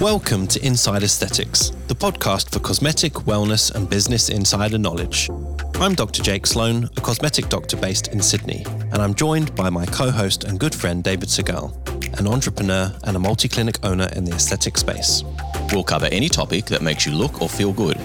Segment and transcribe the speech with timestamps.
[0.00, 5.28] Welcome to Inside Aesthetics, the podcast for cosmetic, wellness, and business insider knowledge.
[5.74, 6.22] I'm Dr.
[6.22, 10.44] Jake Sloane, a cosmetic doctor based in Sydney, and I'm joined by my co host
[10.44, 11.74] and good friend David Segal,
[12.16, 15.24] an entrepreneur and a multi clinic owner in the aesthetic space.
[15.72, 17.98] We'll cover any topic that makes you look or feel good,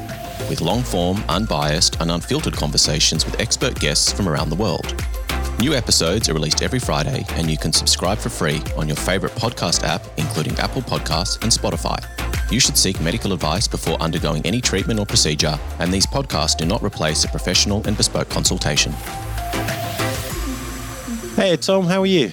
[0.50, 4.96] with long form, unbiased, and unfiltered conversations with expert guests from around the world.
[5.60, 9.32] New episodes are released every Friday, and you can subscribe for free on your favorite
[9.34, 11.98] podcast app, including Apple Podcasts and Spotify.
[12.52, 16.66] You should seek medical advice before undergoing any treatment or procedure, and these podcasts do
[16.66, 18.92] not replace a professional and bespoke consultation.
[21.38, 22.32] Hey, Tom, how are you?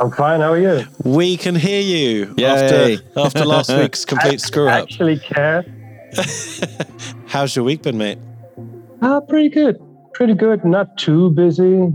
[0.00, 0.40] I'm fine.
[0.40, 0.84] How are you?
[1.04, 2.44] We can hear you Yay.
[2.46, 4.82] after after last week's complete screw up.
[4.82, 5.64] Actually, care.
[7.26, 8.18] How's your week been, mate?
[9.00, 9.80] Uh, pretty good.
[10.14, 10.64] Pretty good.
[10.64, 11.92] Not too busy.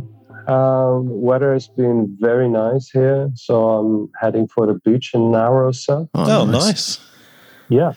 [0.47, 5.35] Um, weather has been very nice here, so I'm heading for the beach in an
[5.35, 6.09] hour or so.
[6.13, 6.99] Oh, nice.
[7.69, 7.93] Yeah.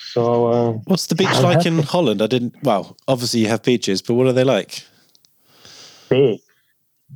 [0.00, 1.86] So uh, What's the beach I'm like in happy.
[1.86, 2.22] Holland?
[2.22, 2.54] I didn't.
[2.62, 4.84] Well, obviously you have beaches, but what are they like?
[6.08, 6.40] big.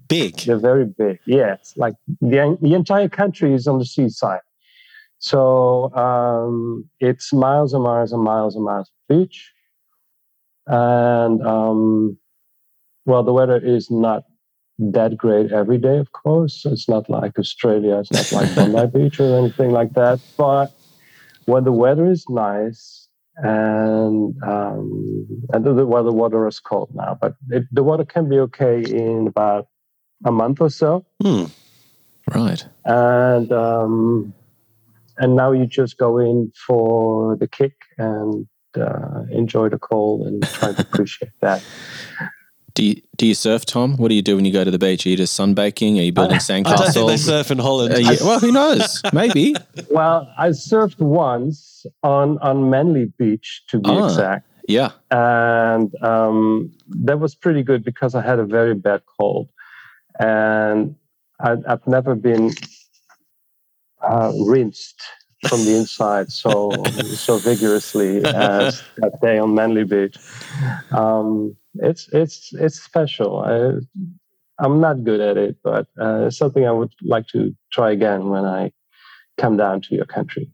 [0.08, 0.36] Big.
[0.40, 1.18] They're very big.
[1.26, 4.40] Yeah, it's like the the entire country is on the seaside.
[5.18, 9.52] So um, it's miles and miles and miles and miles of beach,
[10.66, 12.18] and um,
[13.06, 14.24] well, the weather is not
[14.78, 16.64] that great every day, of course.
[16.66, 17.98] It's not like Australia.
[17.98, 20.20] It's not like Bondi Beach or anything like that.
[20.36, 20.72] But
[21.46, 27.16] when the weather is nice and um, and the, well, the water is cold now,
[27.20, 29.68] but it, the water can be okay in about
[30.24, 31.44] a month or so, Hmm.
[32.34, 32.66] Right.
[32.84, 34.32] and um,
[35.18, 40.42] and now you just go in for the kick and uh, enjoy the cold and
[40.42, 41.62] try to appreciate that.
[42.76, 43.96] Do you, do you surf, Tom?
[43.96, 45.06] What do you do when you go to the beach?
[45.06, 45.98] Are you just sunbaking?
[45.98, 46.66] Are you building sandcastles?
[46.66, 47.96] I don't think they surf in Holland.
[47.96, 49.00] You- well, who knows?
[49.14, 49.54] Maybe.
[49.90, 54.04] Well, I surfed once on on Manly Beach to be Ah.
[54.04, 54.46] exact.
[54.68, 54.90] Yeah.
[55.10, 56.70] and um,
[57.06, 59.48] that was pretty good because I had a very bad cold,
[60.20, 60.96] and
[61.40, 62.50] I, I've never been
[64.02, 65.00] uh, rinsed
[65.48, 66.70] from the inside so
[67.26, 70.16] so vigorously as that day on Manly Beach.
[70.90, 73.40] Um, it's it's it's special.
[73.40, 73.80] I,
[74.58, 78.28] I'm not good at it, but uh, it's something I would like to try again
[78.28, 78.72] when I
[79.36, 80.50] come down to your country.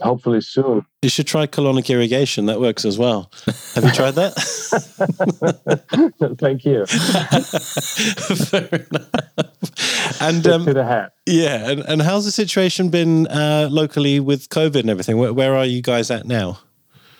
[0.00, 0.86] Hopefully soon.
[1.02, 2.46] You should try colonic irrigation.
[2.46, 3.30] That works as well.
[3.74, 4.32] Have you tried that?
[6.38, 6.86] Thank you.
[8.46, 10.20] Fair enough.
[10.22, 11.12] And um, to the hat.
[11.26, 15.18] yeah, and, and how's the situation been uh, locally with COVID and everything?
[15.18, 16.60] Where, where are you guys at now?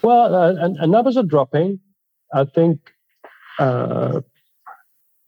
[0.03, 1.81] Well, uh, and, and numbers are dropping.
[2.33, 2.93] I think
[3.59, 4.21] uh,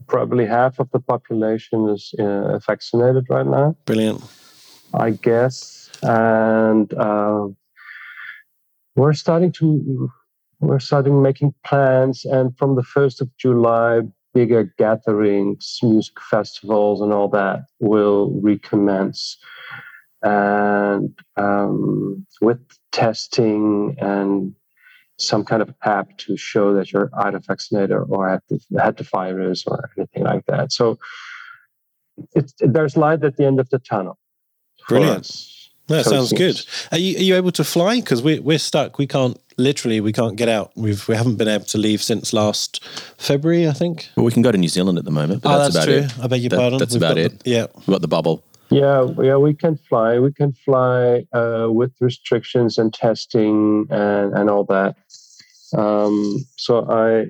[0.07, 4.23] probably half of the population is uh, vaccinated right now, Brilliant.
[4.95, 7.49] I guess, and uh,
[8.97, 10.11] we're starting to
[10.63, 12.25] we're starting making plans.
[12.25, 19.37] And from the first of July, bigger gatherings, music festivals, and all that will recommence.
[20.23, 22.61] And um, with
[22.93, 24.55] testing and
[25.23, 29.05] some kind of app to show that you're either vaccinated or had the, had the
[29.05, 30.73] virus or anything like that.
[30.73, 30.99] So
[32.35, 34.19] it's, there's light at the end of the tunnel.
[34.89, 35.21] Brilliant.
[35.21, 35.71] us.
[35.89, 36.65] That So it sounds good.
[36.93, 38.01] Are you, are you able to fly?
[38.01, 38.99] Because we, we're stuck.
[38.99, 40.73] We can't, literally, we can't get out.
[40.77, 42.85] We've, we haven't been able to leave since last
[43.19, 44.09] February, I think.
[44.17, 45.93] Well, we can go to New Zealand at the moment, but oh, that's, that's, about
[45.93, 46.05] true.
[46.05, 46.25] it.
[46.25, 46.79] I beg your That- pardon.
[46.79, 47.41] that's We've about it.
[47.41, 47.67] the- yeah.
[47.75, 48.45] We've got the bubble.
[48.71, 50.19] Yeah, yeah, we can fly.
[50.19, 54.97] We can fly uh, with restrictions and testing and, and all that.
[55.77, 57.27] Um, so I,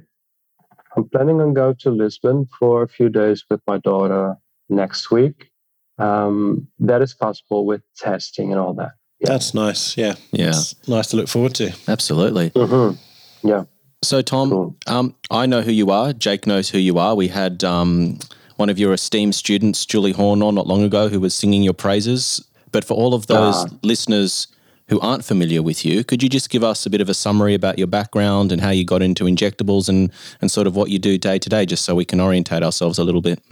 [0.97, 4.37] I'm planning on going to Lisbon for a few days with my daughter
[4.69, 5.51] next week.
[5.99, 8.93] Um, that is possible with testing and all that.
[9.21, 9.29] Yeah.
[9.29, 9.97] That's nice.
[9.97, 10.15] Yeah.
[10.33, 11.73] Yeah, It's nice to look forward to.
[11.87, 12.51] absolutely.
[12.51, 13.49] Mm-hmm.
[13.49, 13.65] Yeah.
[14.03, 14.77] So, Tom, Cool.
[14.89, 16.13] um, I know who you are.
[16.13, 17.15] Jake knows who you are.
[17.15, 18.19] We had um,
[18.57, 21.75] one of your esteemed students, Julie Horn, on not long ago, who was singing your
[21.75, 22.45] praises.
[22.73, 23.67] But for all of those Ah.
[23.83, 24.49] listeners
[24.93, 27.55] who aren't familiar with you, could you just give us a bit of a summary
[27.55, 30.13] about your background and how you got into injectables and,
[30.43, 32.99] and sort of what you do day to day, just so we can orientate ourselves
[32.99, 33.43] a little bit?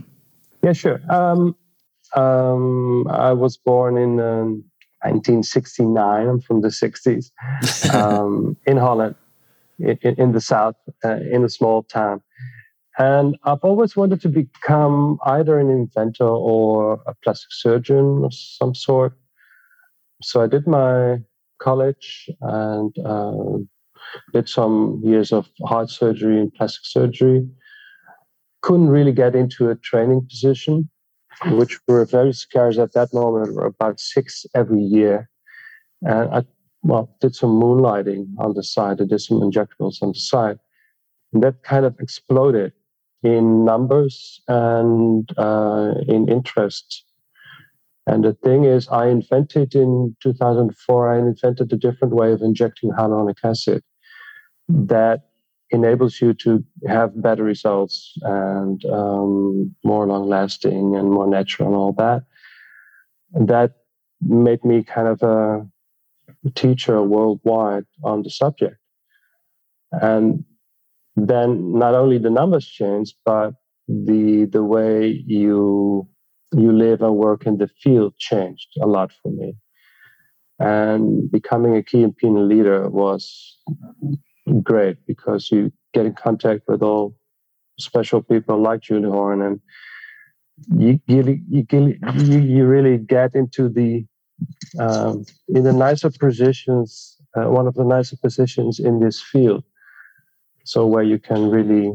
[0.63, 1.01] Yeah, sure.
[1.09, 1.57] Um,
[2.15, 4.65] um, I was born in um,
[5.03, 6.29] 1969.
[6.29, 7.31] I'm from the 60s
[7.95, 9.15] um, in Holland,
[9.79, 12.21] in, in the south, uh, in a small town.
[12.99, 18.75] And I've always wanted to become either an inventor or a plastic surgeon of some
[18.75, 19.15] sort.
[20.21, 21.21] So I did my
[21.61, 23.59] college and uh,
[24.33, 27.47] did some years of heart surgery and plastic surgery.
[28.63, 30.91] Couldn't really get into a training position,
[31.53, 35.31] which were very scarce at that moment, were about six every year.
[36.03, 36.43] And I,
[36.83, 39.01] well, did some moonlighting on the side.
[39.01, 40.59] I did some injectables on the side.
[41.33, 42.73] And that kind of exploded
[43.23, 47.05] in numbers and uh, in interest.
[48.11, 52.91] And the thing is, I invented in 2004, I invented a different way of injecting
[52.91, 53.85] hyaluronic acid
[54.69, 55.21] that
[55.71, 61.77] enables you to have better results and um, more long lasting and more natural and
[61.77, 62.25] all that.
[63.33, 63.75] That
[64.21, 65.65] made me kind of a
[66.57, 68.77] teacher worldwide on the subject.
[69.93, 70.45] And
[71.15, 73.55] then not only the numbers changed, but
[73.87, 76.09] the the way you
[76.57, 79.55] you live and work in the field changed a lot for me.
[80.59, 83.57] And becoming a key opinion leader was
[84.63, 87.17] great because you get in contact with all
[87.79, 89.61] special people like Julie Horn and
[90.77, 94.05] you you, you, you really get into the
[94.79, 99.65] um, in the nicer positions, uh, one of the nicer positions in this field.
[100.65, 101.93] So where you can really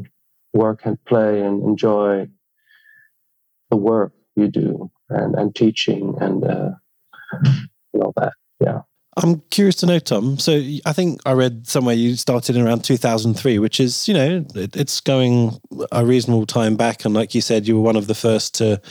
[0.53, 2.27] work and play and enjoy
[3.69, 6.71] the work you do and, and teaching and uh,
[7.93, 8.33] all that.
[8.59, 8.81] Yeah.
[9.17, 10.37] I'm curious to know, Tom.
[10.39, 14.45] So I think I read somewhere you started in around 2003, which is, you know,
[14.55, 15.57] it, it's going
[15.91, 17.05] a reasonable time back.
[17.05, 18.81] And like you said, you were one of the first to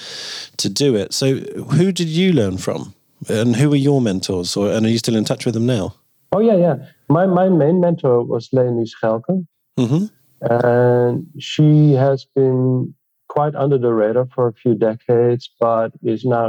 [0.57, 1.13] to do it.
[1.13, 2.95] So who did you learn from,
[3.29, 5.95] and who were your mentors, or and are you still in touch with them now?
[6.33, 6.77] Oh yeah, yeah.
[7.11, 9.47] My my main mentor was Leonie Schelke,
[9.79, 10.07] mm-hmm.
[10.41, 12.95] and she has been
[13.35, 16.47] quite under the radar for a few decades, but is now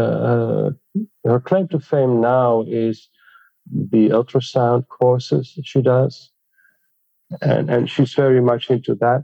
[0.00, 0.70] uh,
[1.30, 3.08] her claim to fame now is
[3.94, 6.14] the ultrasound courses that she does,
[7.40, 9.22] and and she's very much into that.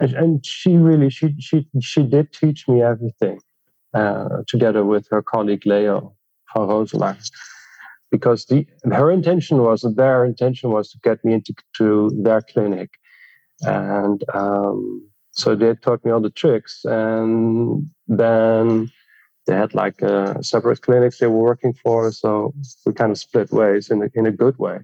[0.00, 3.38] And, and she really she she she did teach me everything,
[4.00, 5.96] uh, together with her colleague Leo
[6.54, 7.16] van Roselaar,
[8.10, 8.66] because the
[9.00, 11.86] her intention was their intention was to get me into to
[12.26, 12.90] their clinic,
[13.62, 18.90] and um, so they taught me all the tricks, and then
[19.46, 20.00] they had like
[20.42, 22.12] separate clinics they were working for.
[22.12, 22.54] So
[22.86, 24.78] we kind of split ways in a, in a good way.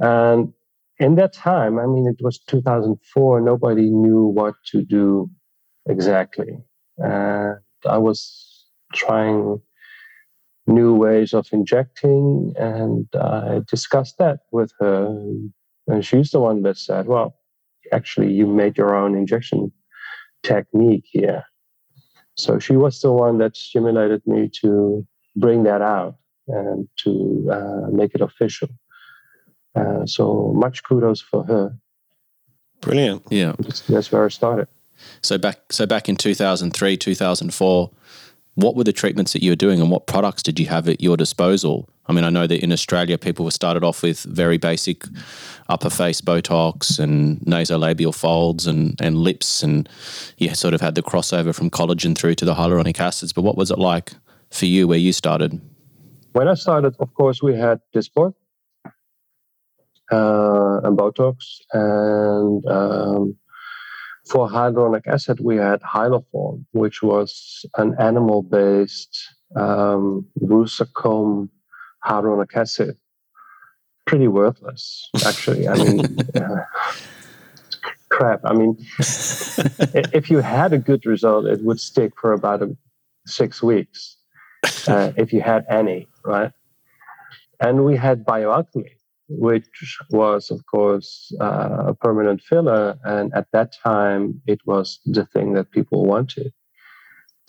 [0.00, 0.52] And
[0.98, 3.40] in that time, I mean, it was 2004.
[3.40, 5.30] Nobody knew what to do
[5.88, 6.58] exactly,
[6.98, 9.60] and I was trying
[10.66, 15.06] new ways of injecting, and I discussed that with her.
[15.88, 17.36] And she's the one that said, "Well,
[17.92, 19.72] actually you made your own injection
[20.42, 21.44] technique here.
[22.34, 25.06] So she was the one that stimulated me to
[25.36, 26.16] bring that out
[26.48, 28.68] and to uh, make it official.
[29.74, 31.76] Uh, so much kudos for her.
[32.80, 33.22] Brilliant.
[33.30, 33.54] Yeah.
[33.88, 34.68] That's where I started.
[35.20, 37.90] So back so back in 2003, 2004,
[38.54, 41.00] what were the treatments that you were doing and what products did you have at
[41.00, 41.88] your disposal?
[42.06, 45.04] I mean, I know that in Australia, people were started off with very basic
[45.68, 49.88] upper face Botox and nasolabial folds and, and lips, and
[50.36, 53.32] you sort of had the crossover from collagen through to the hyaluronic acids.
[53.32, 54.12] But what was it like
[54.50, 55.60] for you where you started?
[56.32, 58.34] When I started, of course, we had Dysport
[60.10, 61.36] uh, and Botox,
[61.72, 63.36] and um,
[64.28, 69.16] for hyaluronic acid, we had Hylaform, which was an animal-based
[69.56, 70.26] um,
[72.04, 72.96] hyaluronic acid.
[74.06, 75.68] Pretty worthless, actually.
[75.68, 76.64] I mean, uh,
[78.10, 78.40] crap.
[78.44, 82.76] I mean, if you had a good result, it would stick for about a,
[83.26, 84.16] six weeks,
[84.88, 86.52] uh, if you had any, right?
[87.60, 88.96] And we had Bio-Alcamid,
[89.28, 92.98] which was, of course, uh, a permanent filler.
[93.04, 96.52] And at that time, it was the thing that people wanted.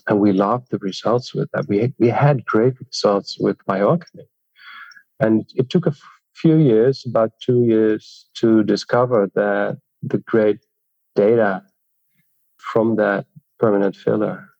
[0.08, 1.68] And we loved the results with that.
[1.68, 4.28] We, we had great results with Bio-Alcamid.
[5.24, 5.96] And it took a
[6.36, 10.60] few years, about two years, to discover that the great
[11.16, 11.64] data
[12.58, 13.26] from that
[13.60, 14.54] permanent filler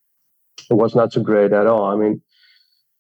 [0.70, 1.86] it was not so great at all.
[1.86, 2.22] I mean,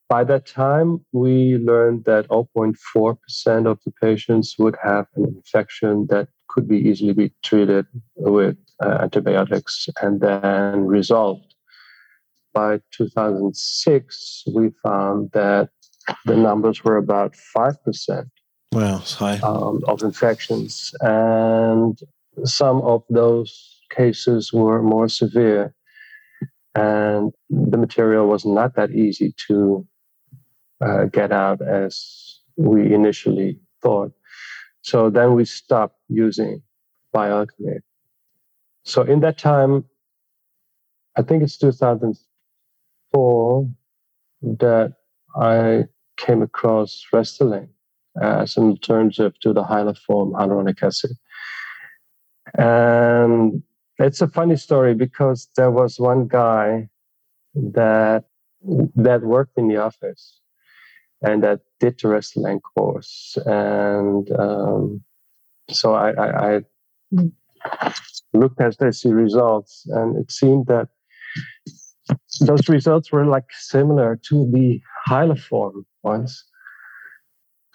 [0.09, 6.27] by that time, we learned that 0.4% of the patients would have an infection that
[6.49, 11.55] could be easily be treated with uh, antibiotics and then resolved.
[12.53, 15.69] By 2006, we found that
[16.25, 18.25] the numbers were about 5%.
[18.71, 19.37] Wow, high.
[19.39, 20.93] Um, of infections.
[21.01, 21.99] And
[22.43, 25.75] some of those cases were more severe.
[26.75, 29.87] And the material was not that easy to
[30.81, 34.11] uh, get out as we initially thought.
[34.81, 36.61] So then we stopped using
[37.13, 37.79] Bio-Alcamid.
[38.83, 39.85] So in that time,
[41.15, 43.69] I think it's 2004
[44.41, 44.93] that
[45.35, 45.85] I
[46.17, 47.69] came across Restylane
[48.21, 51.11] as an alternative to the Hylaform hyaluronic acid.
[52.57, 53.63] And
[53.97, 56.89] it's a funny story because there was one guy
[57.55, 58.25] that
[58.95, 60.39] that worked in the office
[61.21, 63.37] and that did the Restylane course.
[63.45, 65.01] And um,
[65.69, 66.61] so I, I, I
[68.33, 70.89] looked at the results, and it seemed that
[72.41, 76.43] those results were like similar to the Hylaform ones.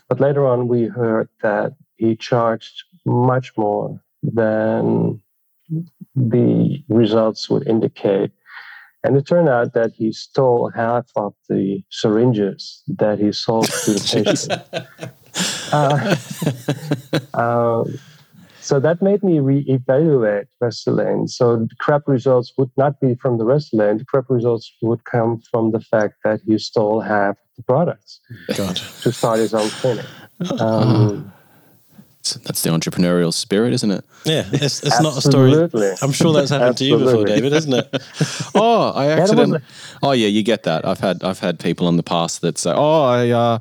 [0.08, 5.20] But later on, we heard that he charged much more than
[6.14, 8.30] the results would indicate.
[9.04, 13.92] And it turned out that he stole half of the syringes that he sold to
[13.92, 14.50] the patient.
[15.72, 16.16] uh,
[17.38, 17.98] um,
[18.68, 21.30] so that made me reevaluate Restylane.
[21.30, 23.98] So the crap results would not be from the Restylane.
[23.98, 28.20] The crap results would come from the fact that you stole half the products
[28.54, 28.76] God.
[28.76, 30.06] to start his own clinic.
[30.60, 31.32] Um,
[32.44, 34.04] that's the entrepreneurial spirit, isn't it?
[34.24, 35.52] Yeah, it's, it's not a story.
[36.02, 37.88] I'm sure that's happened to you before, David, isn't it?
[38.54, 39.62] oh, I accidentally.
[40.02, 40.86] Oh, yeah, you get that.
[40.86, 43.58] I've had I've had people in the past that say, "Oh, I uh,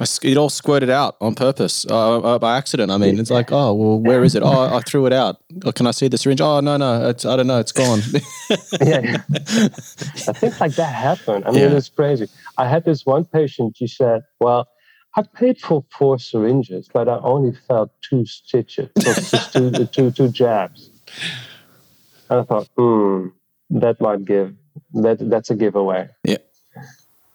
[0.00, 2.90] I, it all squirted out on purpose uh, uh, by accident.
[2.90, 4.42] I mean, it's like, oh, well, where is it?
[4.42, 5.40] Oh, I threw it out.
[5.64, 6.40] Oh, can I see the syringe?
[6.40, 8.00] Oh, no, no, it's, I don't know, it's gone.
[8.80, 11.44] yeah, I think like that happened.
[11.46, 11.76] I mean, yeah.
[11.76, 12.28] it's crazy.
[12.58, 13.76] I had this one patient.
[13.76, 14.68] She said, "Well,
[15.16, 20.28] I paid for four syringes, but I only felt two stitches, just two, two, two
[20.28, 20.90] jabs."
[22.28, 23.28] And I thought, hmm,
[23.70, 24.54] that might give
[24.94, 25.18] that.
[25.20, 26.08] That's a giveaway.
[26.24, 26.38] Yeah.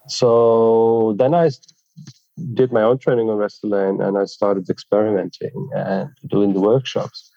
[0.07, 1.49] So then I
[2.53, 7.31] did my own training on Restylane and I started experimenting and doing the workshops.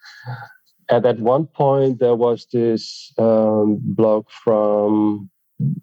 [0.89, 5.29] At one point, there was this um, bloke from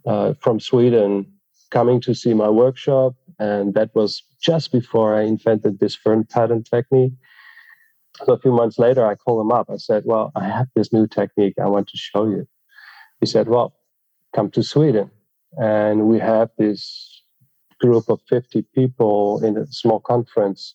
[0.07, 1.27] uh, from Sweden
[1.71, 6.63] coming to see my workshop, and that was just before I invented this fern pattern
[6.63, 7.13] technique.
[8.25, 9.71] So a few months later, I called him up.
[9.71, 12.47] I said, "Well, I have this new technique I want to show you."
[13.21, 13.75] He said, "Well,
[14.35, 15.11] come to Sweden,
[15.59, 17.10] and we have this
[17.81, 20.75] group of 50 people in a small conference,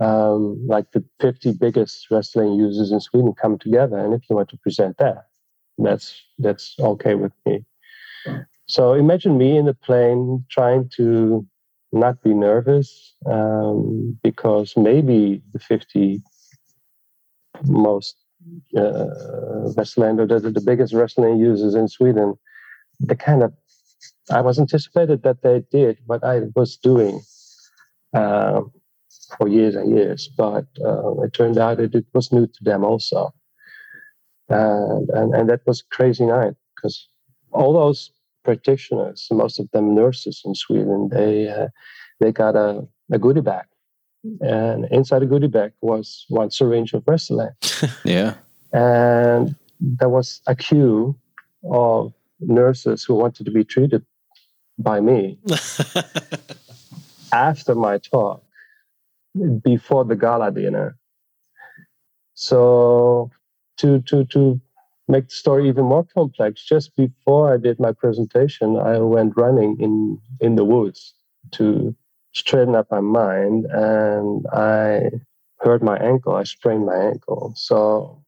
[0.00, 3.98] um, like the 50 biggest Restylane users in Sweden come together.
[3.98, 5.26] And if you want to present that,
[5.78, 7.64] that's that's okay with me.
[8.66, 11.46] So imagine me in the plane trying to
[11.92, 16.20] not be nervous um, because maybe the 50
[17.64, 18.16] most
[18.76, 19.06] uh,
[19.76, 22.34] Restylane or the, the biggest Restylane users in Sweden,
[23.00, 23.52] they kind of
[24.30, 27.20] I was anticipated that they did what I was doing
[28.14, 28.62] uh,
[29.36, 32.84] for years and years, but uh, it turned out that it was new to them
[32.84, 33.32] also.
[34.48, 37.08] And, and, and that was a crazy night because
[37.52, 38.10] all those
[38.44, 41.68] practitioners, most of them nurses in Sweden, they, uh,
[42.20, 43.66] they got a, a goodie bag.
[44.40, 47.54] And inside the goodie bag was one syringe of Restylane.
[48.04, 48.34] yeah.
[48.72, 51.16] And there was a queue
[51.70, 54.04] of nurses who wanted to be treated
[54.78, 55.38] by me
[57.32, 58.42] after my talk
[59.62, 60.96] before the gala dinner.
[62.34, 63.30] So
[63.78, 64.60] to to to
[65.08, 69.76] make the story even more complex, just before I did my presentation, I went running
[69.80, 71.14] in in the woods
[71.52, 71.94] to
[72.32, 75.10] straighten up my mind, and I
[75.60, 76.34] hurt my ankle.
[76.34, 77.54] I sprained my ankle.
[77.56, 78.22] So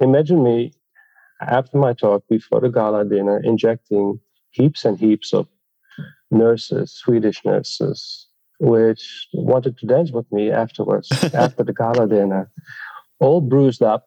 [0.00, 0.72] imagine me
[1.48, 4.20] after my talk, before the gala dinner, injecting
[4.50, 5.46] heaps and heaps of
[6.30, 8.26] nurses, Swedish nurses,
[8.58, 12.50] which wanted to dance with me afterwards, after the gala dinner,
[13.20, 14.06] all bruised up,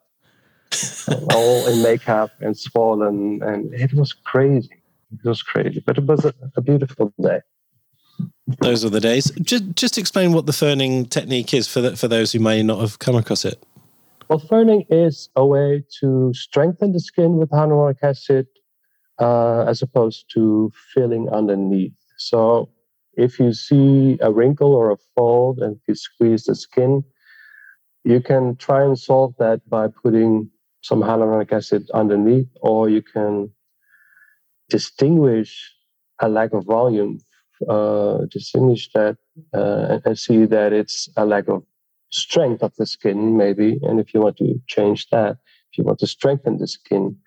[1.33, 3.41] all in makeup and swollen.
[3.43, 4.81] And it was crazy.
[5.11, 7.41] It was crazy, but it was a, a beautiful day.
[8.59, 9.31] Those are the days.
[9.41, 12.79] Just, just explain what the ferning technique is for the, for those who may not
[12.79, 13.61] have come across it.
[14.29, 18.47] Well, ferning is a way to strengthen the skin with hyaluronic acid
[19.19, 21.93] uh, as opposed to filling underneath.
[22.17, 22.69] So,
[23.13, 27.03] if you see a wrinkle or a fold and you squeeze the skin,
[28.03, 30.49] you can try and solve that by putting
[30.81, 33.51] some hyaluronic acid underneath, or you can
[34.69, 35.73] distinguish
[36.21, 37.19] a lack of volume,
[37.69, 39.17] uh, distinguish that
[39.53, 41.63] uh, and see that it's a lack of
[42.15, 43.79] strength of the skin, maybe.
[43.83, 45.37] And if you want to change that,
[45.71, 47.17] if you want to strengthen the skin,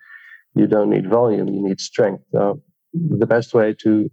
[0.55, 2.23] you don't need volume, you need strength.
[2.33, 2.59] Now,
[2.93, 4.09] the best way to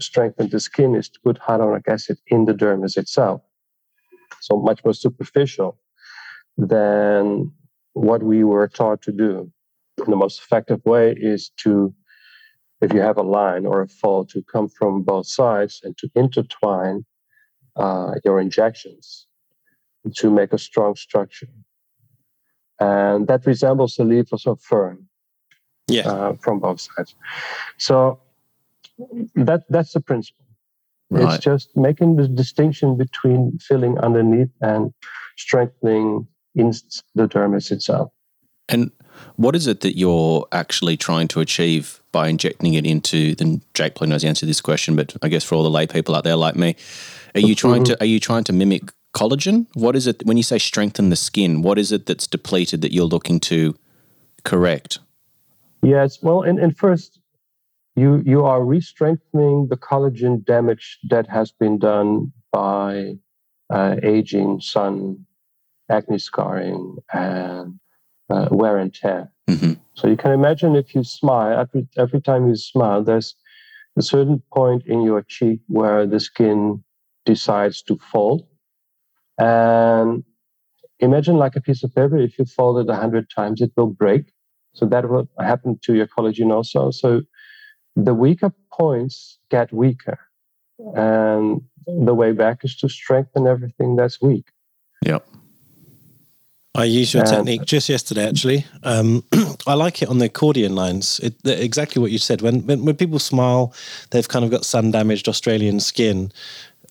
[0.00, 3.42] strengthen the skin is to put hyaluronic acid in the dermis itself.
[4.40, 5.78] So much more superficial
[6.56, 7.52] than
[7.92, 9.50] what we were taught to do.
[9.96, 11.94] The most effective way is to
[12.80, 16.10] if you have a line or a fold to come from both sides and to
[16.14, 17.04] intertwine
[17.76, 19.26] uh, your injections
[20.16, 21.48] to make a strong structure.
[22.80, 25.08] And that resembles the leaf of a fern
[25.86, 26.08] yeah.
[26.08, 27.14] Uh, from both sides.
[27.78, 28.20] So
[29.34, 30.44] that that's the principle.
[31.10, 31.34] Right.
[31.34, 34.92] It's just making the distinction between filling underneath and
[35.36, 36.72] strengthening in
[37.14, 38.10] the dermis itself.
[38.68, 38.90] And
[39.36, 43.34] what is it that you're actually trying to achieve by injecting it into?
[43.34, 45.70] Then Jake probably knows the answer to this question, but I guess for all the
[45.70, 46.74] lay people out there like me,
[47.34, 49.66] are you trying to are you trying to mimic collagen?
[49.74, 51.62] What is it when you say strengthen the skin?
[51.62, 53.74] What is it that's depleted that you're looking to
[54.44, 54.98] correct?
[55.82, 57.20] Yes, well, and, in first
[57.96, 63.14] you you are re-strengthening the collagen damage that has been done by
[63.70, 65.24] uh, aging, sun,
[65.88, 67.78] acne scarring, and
[68.30, 69.30] uh, wear and tear.
[69.48, 69.74] Mm-hmm.
[69.94, 73.36] So you can imagine if you smile every every time you smile, there's
[73.96, 76.82] a certain point in your cheek where the skin
[77.24, 78.46] decides to fold,
[79.38, 80.24] and
[81.00, 82.18] imagine like a piece of paper.
[82.18, 84.32] If you fold it a hundred times, it will break.
[84.74, 86.90] So that will happen to your collagen also.
[86.90, 87.22] So
[87.96, 90.18] the weaker points get weaker.
[90.96, 94.46] And the way back is to strengthen everything that's weak.
[95.02, 95.24] Yep.
[96.76, 98.66] I used your um, technique just yesterday, actually.
[98.82, 99.22] Um,
[99.66, 101.20] I like it on the accordion lines.
[101.20, 102.42] It, exactly what you said.
[102.42, 103.72] When, when, when people smile,
[104.10, 106.32] they've kind of got sun damaged Australian skin.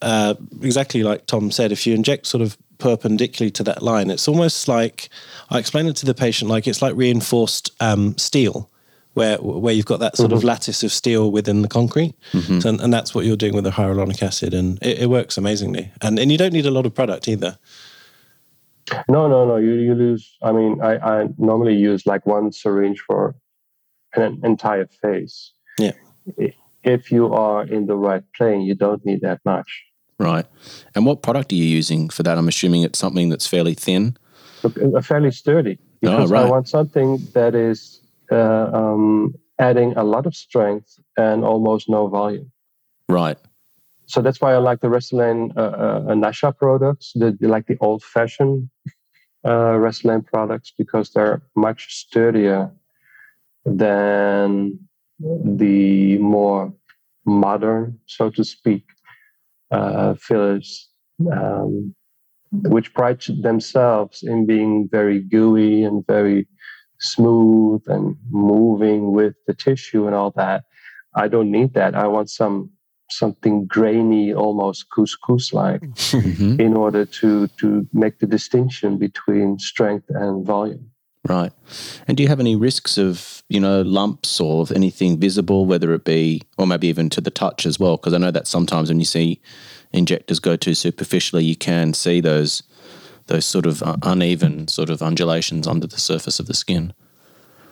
[0.02, 4.28] Uh, exactly like Tom said, if you inject sort of perpendicularly to that line, it's
[4.28, 5.08] almost like
[5.50, 8.70] I explain it to the patient like it's like reinforced um, steel
[9.14, 10.38] where where you've got that sort mm-hmm.
[10.38, 12.58] of lattice of steel within the concrete, mm-hmm.
[12.60, 15.92] so, and that's what you're doing with the hyaluronic acid, and it, it, works amazingly.
[16.02, 17.56] And and you don't need a lot of product either.
[19.08, 19.56] No, no, no.
[19.56, 20.36] You you lose.
[20.42, 23.36] I mean, I I normally use like one syringe for
[24.14, 25.52] an entire face.
[25.78, 25.92] Yeah.
[26.84, 29.84] If you are in the right plane, you don't need that much.
[30.18, 30.46] Right.
[30.94, 32.38] And what product are you using for that?
[32.38, 34.16] I'm assuming it's something that's fairly thin.
[34.62, 35.78] a Fairly sturdy.
[35.80, 36.46] Oh, because oh, right.
[36.46, 42.06] I want something that is uh, um, adding a lot of strength and almost no
[42.06, 42.52] volume.
[43.08, 43.38] Right.
[44.06, 48.68] So that's why I like the Restylane uh, uh, Nasha products, the, like the old-fashioned
[49.44, 52.70] uh, Restylane products, because they're much sturdier
[53.64, 54.78] than
[55.20, 56.72] the more
[57.24, 58.84] modern, so to speak,
[59.70, 60.88] uh, fillers,
[61.32, 61.94] um,
[62.52, 66.46] which pride themselves in being very gooey and very
[67.00, 70.64] smooth and moving with the tissue and all that.
[71.14, 71.94] I don't need that.
[71.94, 72.70] I want some
[73.10, 76.60] something grainy, almost couscous like, mm-hmm.
[76.60, 80.90] in order to to make the distinction between strength and volume.
[81.26, 81.52] Right.
[82.06, 85.94] And do you have any risks of, you know, lumps or of anything visible, whether
[85.94, 87.96] it be, or maybe even to the touch as well?
[87.96, 89.40] Because I know that sometimes when you see
[89.92, 92.62] injectors go too superficially, you can see those
[93.26, 96.92] those sort of uh, uneven sort of undulations under the surface of the skin.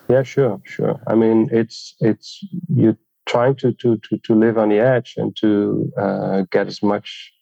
[0.09, 0.99] Yeah, sure, sure.
[1.07, 2.43] I mean, it's it's
[2.75, 6.83] you're trying to to to to live on the edge and to uh, get as
[6.83, 7.33] much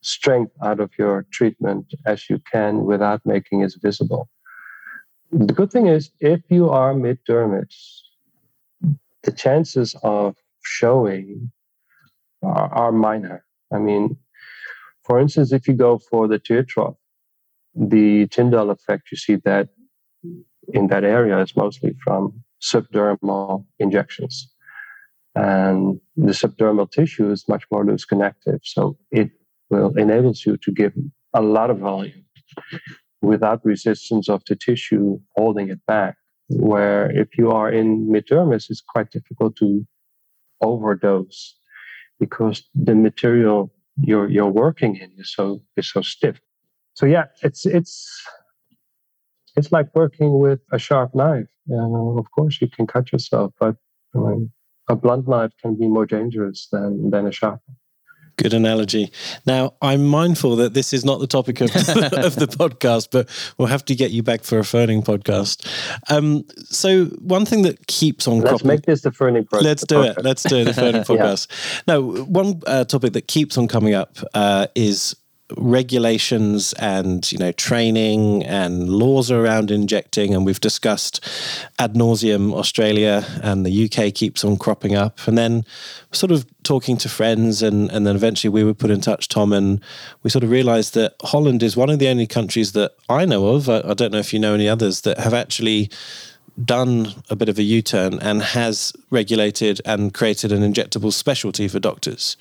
[0.00, 4.28] strength out of your treatment as you can without making it visible.
[5.34, 8.02] The good thing is, if you are mid dermis,
[9.24, 11.50] the chances of showing
[12.44, 13.44] are, are minor.
[13.72, 14.16] I mean,
[15.02, 16.94] for instance, if you go for the tear trough,
[17.74, 19.70] the Tyndall effect, you see that
[20.72, 24.54] in that area is mostly from subdermal injections.
[25.34, 28.60] And the subdermal tissue is much more loose connective.
[28.62, 29.32] So it
[29.68, 30.92] will enables you to give
[31.32, 32.24] a lot of volume
[33.24, 36.16] without resistance of the tissue holding it back.
[36.48, 39.86] Where if you are in middermis, it's quite difficult to
[40.60, 41.56] overdose
[42.20, 46.38] because the material you're you're working in is so is so stiff
[46.94, 48.08] so yeah, it's it's
[49.56, 51.50] it's like working with a sharp knife.
[51.70, 53.76] Uh, of course, you can cut yourself, but
[54.14, 54.52] mean,
[54.88, 57.60] a blunt knife can be more dangerous than than a sharp.
[58.36, 59.12] Good analogy.
[59.46, 63.68] Now, I'm mindful that this is not the topic of, of the podcast, but we'll
[63.68, 65.66] have to get you back for a ferning podcast.
[66.10, 69.62] Um, so, one thing that keeps on let's cropping, make this the ferning podcast.
[69.62, 70.22] Let's do it.
[70.22, 71.46] Let's do the ferning podcast.
[71.48, 71.80] yeah.
[71.86, 75.14] Now, one uh, topic that keeps on coming up uh, is
[75.56, 81.20] regulations and you know training and laws around injecting and we've discussed
[81.78, 85.64] ad nauseum australia and the uk keeps on cropping up and then
[86.12, 89.52] sort of talking to friends and and then eventually we were put in touch tom
[89.52, 89.80] and
[90.22, 93.48] we sort of realized that holland is one of the only countries that i know
[93.48, 95.90] of i, I don't know if you know any others that have actually
[96.62, 101.66] done a bit of a U turn and has regulated and created an injectable specialty
[101.68, 102.36] for doctors.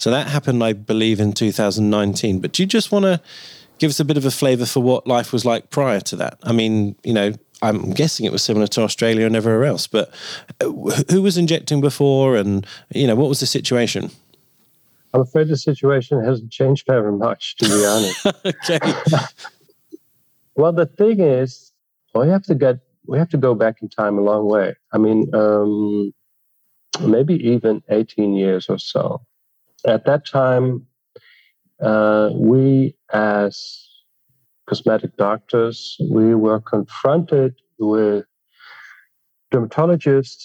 [0.00, 2.40] So that happened, I believe, in 2019.
[2.40, 3.20] But do you just want to
[3.78, 6.38] give us a bit of a flavour for what life was like prior to that?
[6.42, 10.10] I mean, you know, I'm guessing it was similar to Australia and everywhere else, but
[10.62, 10.70] uh,
[11.10, 14.10] who was injecting before and, you know, what was the situation?
[15.12, 18.26] I'm afraid the situation hasn't changed very much, to be honest.
[18.46, 18.78] okay.
[20.54, 21.72] well, the thing is,
[22.14, 24.76] we have to get we have to go back in time a long way.
[24.92, 26.14] I mean, um,
[27.04, 29.22] maybe even 18 years or so.
[29.86, 30.86] At that time,
[31.80, 33.86] uh, we as
[34.68, 38.24] cosmetic doctors, we were confronted with
[39.52, 40.44] dermatologists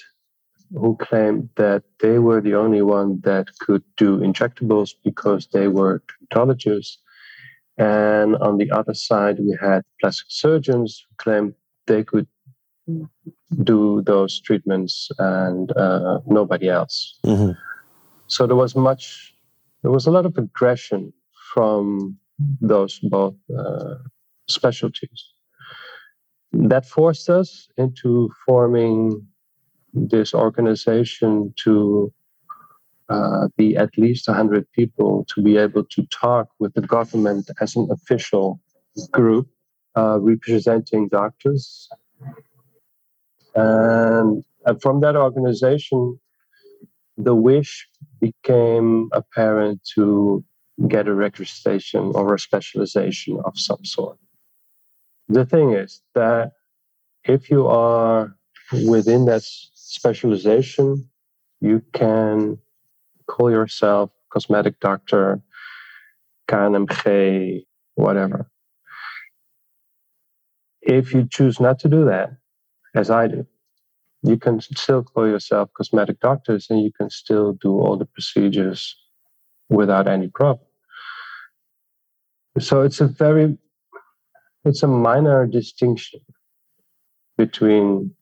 [0.72, 6.02] who claimed that they were the only one that could do injectables because they were
[6.34, 6.98] dermatologists.
[7.78, 11.54] And on the other side, we had plastic surgeons who claimed
[11.88, 12.28] they could
[13.64, 17.20] do those treatments and uh, nobody else.
[17.26, 17.52] Mm-hmm.
[18.28, 19.34] So there was much,
[19.82, 21.14] there was a lot of aggression
[21.54, 22.18] from
[22.62, 23.96] those both uh,
[24.48, 25.30] specialties.
[26.52, 29.28] That forced us into forming
[29.94, 32.14] this organization to
[33.10, 37.76] uh, be at least 100 people to be able to talk with the government as
[37.76, 38.60] an official
[39.12, 39.48] group
[39.96, 41.88] uh, representing doctors.
[43.54, 46.20] And, and from that organization,
[47.18, 47.88] the wish
[48.20, 50.44] became apparent to
[50.88, 54.18] get a registration or a specialization of some sort.
[55.30, 56.52] The thing is that
[57.24, 58.36] if you are
[58.88, 61.10] within that specialization,
[61.62, 62.60] you can
[63.28, 65.42] call yourself cosmetic doctor,
[66.50, 68.50] KNMG, whatever.
[70.82, 72.32] If you choose not to do that,
[72.94, 73.48] as I do,
[74.26, 78.96] you can still call yourself cosmetic doctors and you can still do all the procedures
[79.70, 80.68] without any problem.
[82.60, 83.58] So it's a very
[84.64, 86.22] it's a minor distinction
[87.38, 88.16] between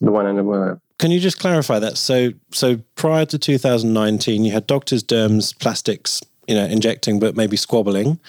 [0.00, 0.80] the one and the other.
[0.98, 1.96] Can you just clarify that?
[1.96, 7.56] So, so prior to 2019, you had doctors, derms, plastics, you know, injecting, but maybe
[7.56, 8.20] squabbling.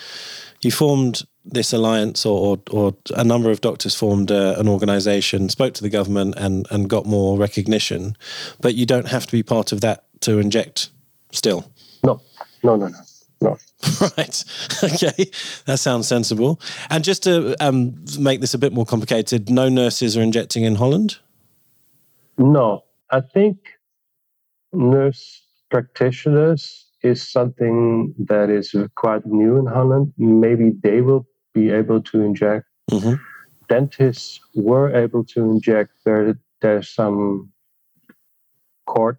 [0.61, 5.49] You formed this alliance, or, or, or a number of doctors formed uh, an organisation,
[5.49, 8.17] spoke to the government, and and got more recognition.
[8.59, 10.89] But you don't have to be part of that to inject.
[11.31, 11.71] Still,
[12.03, 12.21] no,
[12.63, 12.99] no, no, no.
[13.41, 13.57] No.
[14.17, 14.43] Right.
[14.83, 15.31] Okay.
[15.65, 16.59] That sounds sensible.
[16.89, 20.75] And just to um, make this a bit more complicated, no nurses are injecting in
[20.75, 21.17] Holland?
[22.37, 22.83] No.
[23.11, 23.57] I think
[24.73, 30.13] nurse practitioners is something that is quite new in Holland.
[30.17, 32.67] Maybe they will be able to inject.
[32.91, 33.15] Mm-hmm.
[33.67, 35.91] Dentists were able to inject.
[36.05, 37.51] There, there's some
[38.85, 39.17] court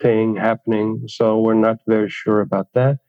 [0.00, 3.00] thing happening, so we're not very sure about that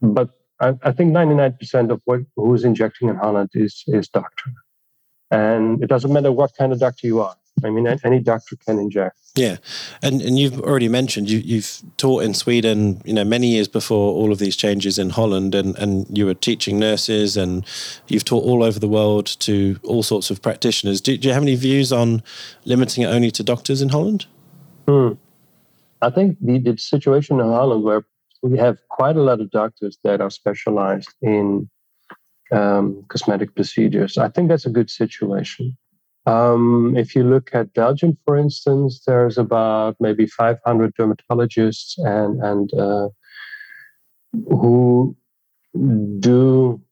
[0.00, 0.30] but
[0.60, 4.50] I, I think 99% of what who's injecting in Holland is is doctor,
[5.30, 7.36] and it doesn't matter what kind of doctor you are.
[7.64, 9.16] I mean, any doctor can inject.
[9.34, 9.56] Yeah,
[10.02, 14.12] and and you've already mentioned you you've taught in Sweden, you know, many years before
[14.12, 17.64] all of these changes in Holland, and and you were teaching nurses, and
[18.08, 21.00] you've taught all over the world to all sorts of practitioners.
[21.00, 22.22] Do, do you have any views on
[22.64, 24.26] limiting it only to doctors in Holland?
[24.86, 25.12] Hmm.
[26.00, 28.04] I think the, the situation in Holland where
[28.42, 31.68] we have quite a lot of doctors that are specialized in
[32.52, 34.16] um, cosmetic procedures.
[34.16, 35.76] I think that's a good situation.
[36.28, 42.74] Um, if you look at Belgium, for instance, there's about maybe 500 dermatologists and and
[42.74, 43.08] uh,
[44.50, 45.16] who
[46.20, 46.82] do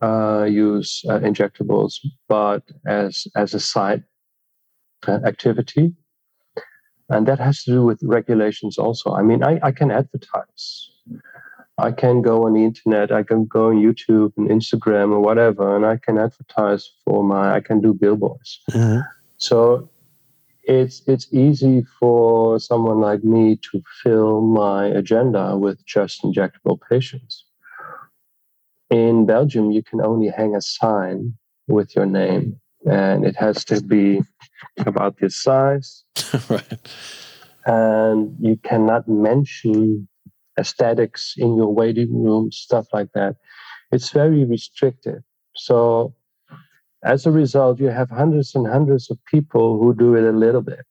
[0.00, 1.94] uh, use uh, injectables,
[2.28, 4.04] but as as a side
[5.06, 5.92] uh, activity.
[7.10, 9.12] And that has to do with regulations also.
[9.12, 10.90] I mean i, I can advertise
[11.78, 15.76] i can go on the internet i can go on youtube and instagram or whatever
[15.76, 19.00] and i can advertise for my i can do billboards mm-hmm.
[19.36, 19.88] so
[20.64, 27.44] it's it's easy for someone like me to fill my agenda with just injectable patients
[28.90, 31.34] in belgium you can only hang a sign
[31.66, 34.22] with your name and it has to be
[34.78, 36.04] about this size.
[36.48, 36.90] right.
[37.64, 40.08] And you cannot mention
[40.58, 43.36] aesthetics in your waiting room, stuff like that.
[43.90, 45.22] It's very restricted.
[45.54, 46.14] So,
[47.04, 50.62] as a result, you have hundreds and hundreds of people who do it a little
[50.62, 50.84] bit.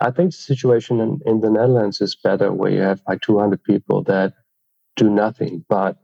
[0.00, 3.62] I think the situation in, in the Netherlands is better, where you have like 200
[3.62, 4.34] people that
[4.96, 5.96] do nothing but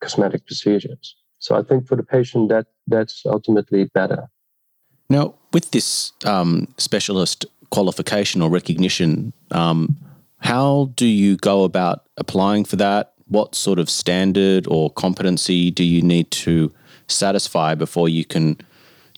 [0.00, 1.16] cosmetic procedures.
[1.38, 4.28] So I think for the patient that that's ultimately better.
[5.08, 9.96] Now, with this um, specialist qualification or recognition, um,
[10.38, 13.12] how do you go about applying for that?
[13.26, 16.72] What sort of standard or competency do you need to
[17.08, 18.58] satisfy before you can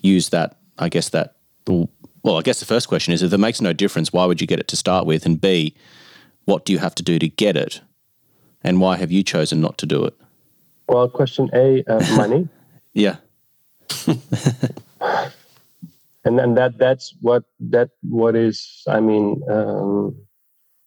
[0.03, 0.57] use that?
[0.79, 1.37] I guess that.
[1.67, 4.47] Well, I guess the first question is if it makes no difference, why would you
[4.47, 5.27] get it to start with?
[5.27, 5.75] And B,
[6.45, 7.81] what do you have to do to get it?
[8.63, 10.15] And why have you chosen not to do it?
[10.89, 12.49] Well, question A, uh, money.
[12.93, 13.17] yeah.
[16.25, 20.17] and then that that's what that what is i mean um,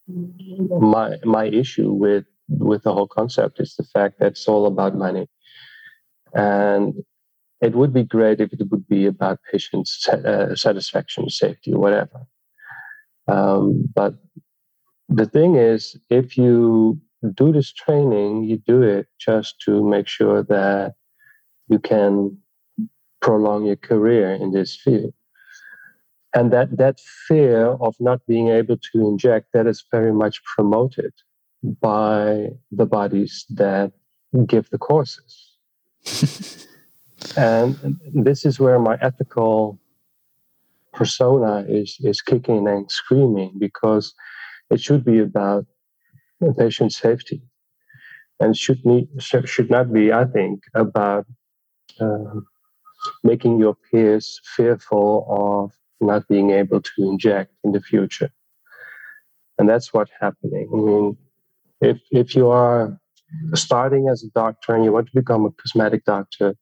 [0.07, 4.95] my my issue with with the whole concept is the fact that it's all about
[4.95, 5.27] money.
[6.33, 6.93] And
[7.61, 12.25] it would be great if it would be about patient uh, satisfaction safety whatever.
[13.27, 14.13] Um, but
[15.09, 17.01] the thing is if you
[17.33, 20.93] do this training you do it just to make sure that
[21.67, 22.37] you can
[23.21, 25.13] prolong your career in this field
[26.37, 31.13] and that that fear of not being able to inject that is very much promoted
[31.81, 33.91] by the bodies that
[34.45, 35.31] give the courses.
[37.35, 39.79] And this is where my ethical
[40.93, 44.05] persona is is kicking and screaming because
[44.73, 45.65] it should be about
[46.57, 47.41] patient safety
[48.39, 49.07] and should need
[49.53, 51.25] should not be i think about
[52.05, 52.35] uh,
[53.23, 55.09] making your peers fearful
[55.43, 58.31] of not being able to inject in the future.
[59.57, 60.69] And that's what's happening.
[60.71, 61.17] I mean,
[61.81, 62.97] if if you are
[63.53, 66.55] starting as a doctor and you want to become a cosmetic doctor,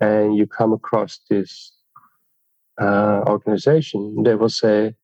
[0.00, 1.72] and you come across this
[2.80, 4.94] uh, organization, they will say,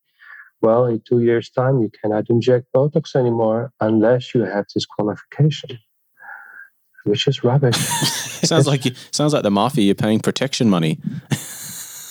[0.63, 5.79] "Well, in two years' time, you cannot inject Botox anymore unless you have this qualification,"
[7.05, 7.77] which is rubbish.
[8.45, 9.85] sounds like you, sounds like the mafia.
[9.85, 10.99] You're paying protection money.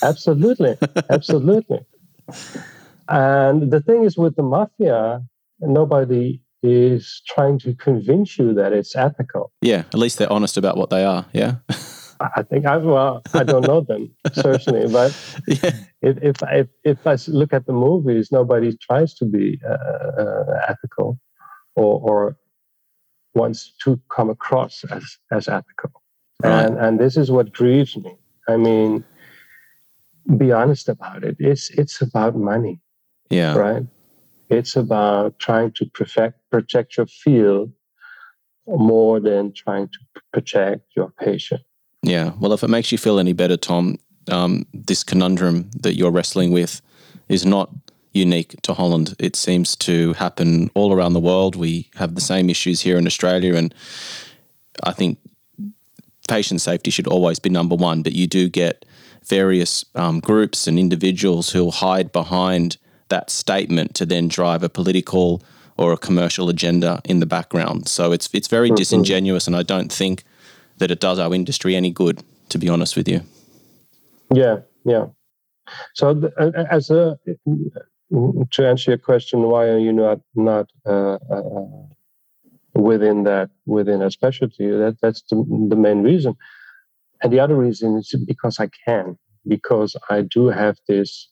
[0.04, 0.76] absolutely,
[1.10, 1.80] absolutely.
[3.08, 5.22] And the thing is with the mafia,
[5.60, 9.52] nobody is trying to convince you that it's ethical.
[9.60, 11.26] Yeah, at least they're honest about what they are.
[11.32, 11.56] Yeah.
[12.20, 15.12] I think I well, I don't know them certainly, but
[15.46, 15.72] yeah.
[16.00, 20.60] if, if if if I look at the movies, nobody tries to be uh, uh,
[20.68, 21.18] ethical,
[21.74, 22.36] or or
[23.34, 25.90] wants to come across as as ethical,
[26.42, 26.66] right.
[26.66, 28.16] and and this is what grieves me.
[28.48, 29.04] I mean,
[30.36, 31.36] be honest about it.
[31.38, 32.80] It's it's about money.
[33.30, 33.56] Yeah.
[33.56, 33.82] Right.
[34.50, 37.72] It's about trying to protect protect your field
[38.66, 39.98] more than trying to
[40.32, 41.62] protect your patient.
[42.02, 42.32] Yeah.
[42.38, 43.98] Well, if it makes you feel any better, Tom,
[44.30, 46.80] um, this conundrum that you're wrestling with
[47.28, 47.70] is not
[48.12, 49.14] unique to Holland.
[49.18, 51.56] It seems to happen all around the world.
[51.56, 53.74] We have the same issues here in Australia, and
[54.82, 55.18] I think
[56.28, 58.02] patient safety should always be number one.
[58.02, 58.84] But you do get
[59.26, 62.76] various um, groups and individuals who'll hide behind
[63.08, 65.42] that statement to then drive a political
[65.76, 67.88] or a commercial agenda in the background.
[67.88, 68.76] So it's it's very mm-hmm.
[68.76, 70.22] disingenuous, and I don't think
[70.78, 72.22] that it does our industry any good.
[72.50, 73.22] To be honest with you.
[74.32, 75.06] Yeah, yeah.
[75.94, 77.18] So the, as a
[78.50, 81.66] to answer your question, why are you not not uh, uh,
[82.74, 84.70] within that within a specialty?
[84.70, 85.36] That that's the,
[85.68, 86.36] the main reason.
[87.24, 89.16] And the other reason is because I can,
[89.48, 91.26] because I do have this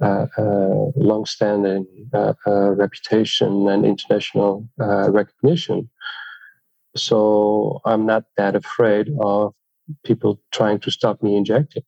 [0.00, 5.90] uh, uh, long-standing uh, uh reputation and international uh, recognition.
[6.96, 9.52] So I'm not that afraid of
[10.04, 11.82] people trying to stop me injecting.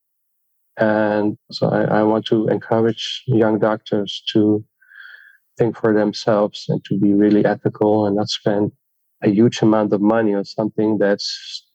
[0.76, 4.62] And so I, I want to encourage young doctors to
[5.56, 8.72] think for themselves and to be really ethical and not spend
[9.22, 11.69] a huge amount of money on something that's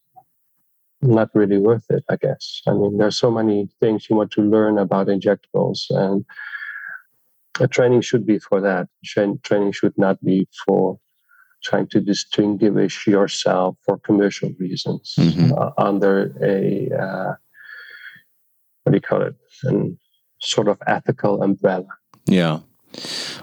[1.07, 2.61] not really worth it, I guess.
[2.67, 6.25] I mean, there's so many things you want to learn about injectables, and
[7.59, 8.87] a training should be for that.
[9.03, 10.99] Training should not be for
[11.63, 15.51] trying to distinguish yourself for commercial reasons mm-hmm.
[15.57, 17.33] uh, under a uh,
[18.83, 19.35] what do you call it?
[19.63, 19.97] And
[20.39, 21.87] sort of ethical umbrella.
[22.25, 22.59] Yeah.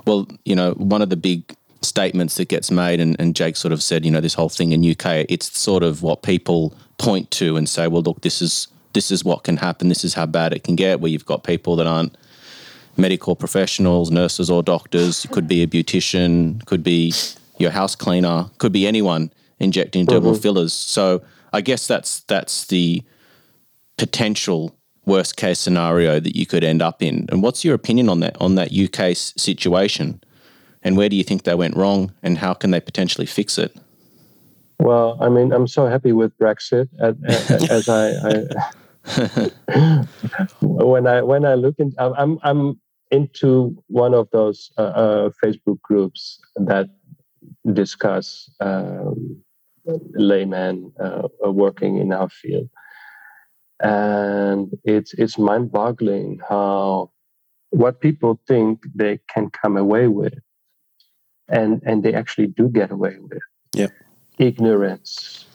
[0.07, 3.73] Well, you know, one of the big statements that gets made, and, and Jake sort
[3.73, 7.31] of said, you know, this whole thing in UK, it's sort of what people point
[7.33, 9.88] to and say, well, look, this is this is what can happen.
[9.88, 11.01] This is how bad it can get.
[11.01, 12.16] Where you've got people that aren't
[12.97, 15.27] medical professionals, nurses or doctors.
[15.31, 17.14] Could be a beautician, could be
[17.59, 20.42] your house cleaner, could be anyone injecting dermal mm-hmm.
[20.42, 20.73] fillers.
[20.73, 23.03] So I guess that's that's the
[23.99, 27.27] potential worst case scenario that you could end up in.
[27.31, 30.21] And what's your opinion on that on that UK situation?
[30.85, 32.12] And where do you think they went wrong?
[32.23, 33.77] And how can they potentially fix it?
[34.79, 37.14] Well, I mean, I'm so happy with Brexit as,
[37.71, 38.68] as I, I,
[40.61, 45.81] when I when I look in, I'm I'm into one of those uh, uh, Facebook
[45.83, 46.88] groups that
[47.73, 49.42] discuss um,
[50.14, 52.68] laymen uh, working in our field,
[53.81, 57.11] and it's it's mind-boggling how
[57.71, 60.35] what people think they can come away with,
[61.48, 63.40] and and they actually do get away with.
[63.74, 63.88] Yeah,
[64.38, 65.46] ignorance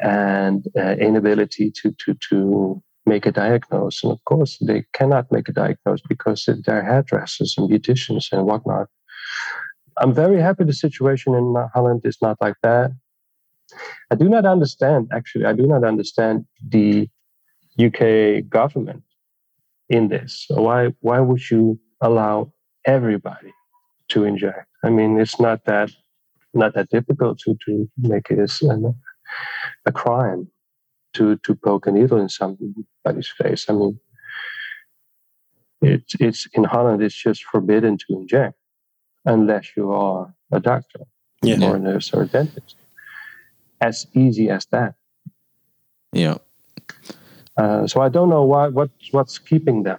[0.00, 4.04] and uh, inability to to to make a diagnosis.
[4.04, 8.88] And of course, they cannot make a diagnosis because they're hairdressers and beauticians and whatnot.
[9.98, 12.92] I'm very happy the situation in Holland is not like that.
[14.10, 17.08] I do not understand, actually, I do not understand the
[17.82, 19.02] UK government
[19.88, 20.44] in this.
[20.48, 22.52] So why, why would you allow
[22.84, 23.52] everybody
[24.12, 24.66] to inject?
[24.84, 25.90] I mean, it's not that
[26.54, 28.94] not that difficult to, to make it a,
[29.86, 30.48] a crime
[31.14, 33.66] to to poke a needle in somebody's face.
[33.68, 33.98] I mean,
[35.80, 37.02] it's it's in Holland.
[37.02, 38.56] It's just forbidden to inject
[39.24, 41.00] unless you are a doctor
[41.42, 41.62] yeah.
[41.64, 42.76] or a nurse or a dentist.
[43.80, 44.94] As easy as that.
[46.12, 46.36] Yeah.
[47.56, 49.98] Uh, so I don't know why what what's keeping them.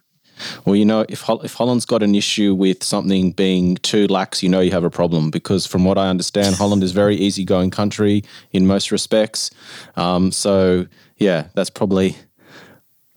[0.65, 4.49] Well, you know, if if Holland's got an issue with something being too lax, you
[4.49, 7.71] know you have a problem because, from what I understand, Holland is a very easygoing
[7.71, 9.51] country in most respects.
[9.95, 12.15] Um, so, yeah, that's probably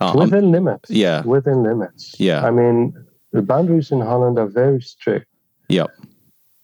[0.00, 0.90] uh, within limits.
[0.90, 2.14] Yeah, within limits.
[2.18, 2.94] Yeah, I mean,
[3.32, 5.26] the boundaries in Holland are very strict.
[5.68, 5.90] Yep.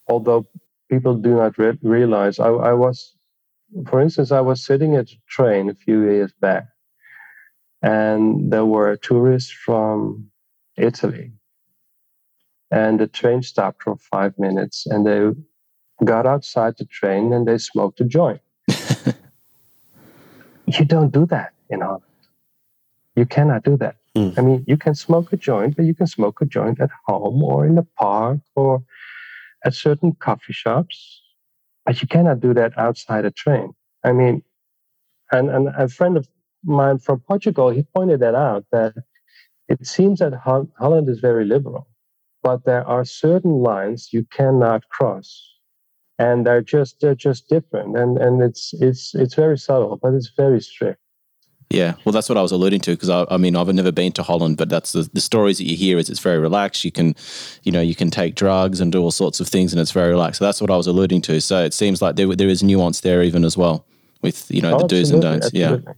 [0.08, 0.46] Although
[0.90, 3.14] people do not re- realize, I, I was,
[3.88, 6.66] for instance, I was sitting at a train a few years back,
[7.80, 10.28] and there were tourists from
[10.82, 11.32] Italy.
[12.70, 15.30] And the train stopped for five minutes and they
[16.04, 18.40] got outside the train and they smoked a joint.
[20.66, 22.02] you don't do that in Holland.
[23.14, 23.96] You cannot do that.
[24.16, 24.38] Mm.
[24.38, 27.42] I mean, you can smoke a joint, but you can smoke a joint at home
[27.42, 28.82] or in the park or
[29.64, 31.20] at certain coffee shops.
[31.84, 33.74] But you cannot do that outside a train.
[34.04, 34.42] I mean,
[35.30, 36.28] and, and a friend of
[36.64, 38.94] mine from Portugal, he pointed that out that
[39.68, 41.88] it seems that Holland is very liberal,
[42.42, 45.48] but there are certain lines you cannot cross.
[46.18, 50.30] And they're just they're just different, and and it's it's it's very subtle, but it's
[50.36, 51.00] very strict.
[51.72, 54.12] Yeah, well, that's what I was alluding to because I, I, mean I've never been
[54.12, 56.84] to Holland, but that's the, the stories that you hear is it's very relaxed.
[56.84, 57.16] You can,
[57.62, 60.10] you know, you can take drugs and do all sorts of things, and it's very
[60.10, 60.40] relaxed.
[60.40, 61.40] So that's what I was alluding to.
[61.40, 63.86] So it seems like there there is nuance there even as well
[64.20, 65.46] with you know oh, the do's and don'ts.
[65.46, 65.84] Absolutely.
[65.86, 65.92] Yeah.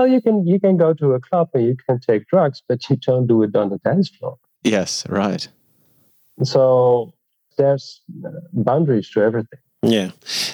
[0.00, 2.88] Well, you can you can go to a club and you can take drugs, but
[2.88, 4.38] you don't do it on the dance floor.
[4.62, 5.46] Yes, right.
[6.42, 7.12] So
[7.58, 8.00] there's
[8.54, 9.58] boundaries to everything.
[9.82, 10.12] Yeah.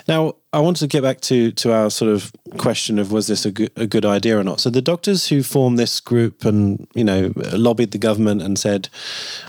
[0.09, 3.47] Now, I want to get back to to our sort of question of was this
[3.47, 4.59] a good, a good idea or not.
[4.59, 8.89] So the doctors who formed this group and you know lobbied the government and said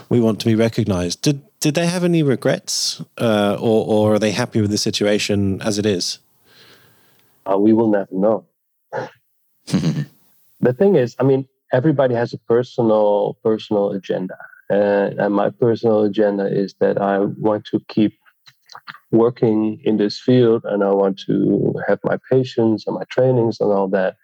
[0.09, 1.23] we want to be recognised.
[1.23, 5.59] Did did they have any regrets, uh, or or are they happy with the situation
[5.63, 6.19] as it is?
[7.47, 8.45] Uh, we will never know.
[10.59, 14.37] the thing is, I mean, everybody has a personal personal agenda,
[14.69, 18.13] and, and my personal agenda is that I want to keep
[19.11, 23.71] working in this field, and I want to have my patients and my trainings and
[23.71, 24.15] all that.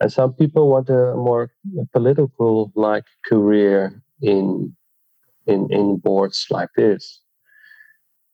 [0.00, 1.50] And some people want a more
[1.92, 4.74] political like career in
[5.46, 7.20] in in boards like this,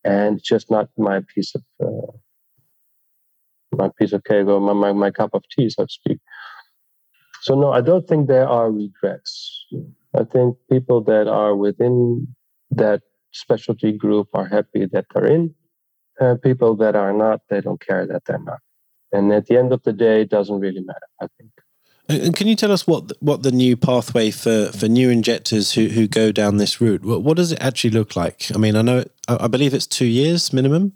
[0.05, 2.13] and just not my piece of uh,
[3.73, 6.19] my piece of cake or my, my, my cup of tea, so to speak.
[7.43, 9.67] So no, I don't think there are regrets.
[10.19, 12.29] I think people that are within
[12.71, 13.03] that
[13.33, 15.55] specialty group are happy that they're in.
[16.21, 18.59] Uh, people that are not, they don't care that they're not.
[19.13, 21.07] And at the end of the day, it doesn't really matter.
[21.21, 21.51] I think.
[22.09, 25.89] And can you tell us what what the new pathway for, for new injectors who,
[25.89, 27.05] who go down this route?
[27.05, 28.51] What, what does it actually look like?
[28.55, 30.95] I mean, I know I believe it's two years minimum.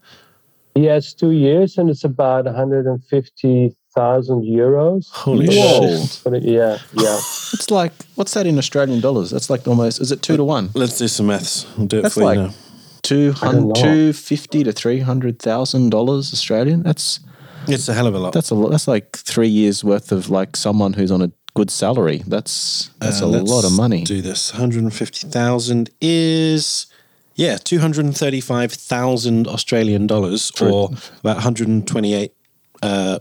[0.75, 5.11] Yeah, it's two years, and it's about 150 thousand euros.
[5.11, 6.43] Holy shit!
[6.43, 7.17] Yeah, yeah.
[7.53, 9.31] it's like what's that in Australian dollars?
[9.31, 10.71] That's like almost is it two to one?
[10.75, 11.67] Let's do some maths.
[11.77, 12.55] We'll do it That's for like you now.
[13.03, 16.83] Two hundred, two fifty to three hundred thousand dollars Australian.
[16.83, 17.21] That's
[17.69, 18.33] it's a hell of a lot.
[18.33, 18.71] That's a lot.
[18.71, 22.23] That's like three years worth of like someone who's on a good salary.
[22.27, 24.05] That's that's uh, a lot of money.
[24.05, 24.53] Do this.
[24.53, 26.87] One hundred fifty thousand is.
[27.35, 32.35] Yeah, two hundred thirty-five thousand Australian dollars, or about one hundred twenty-eight
[32.83, 33.21] uh,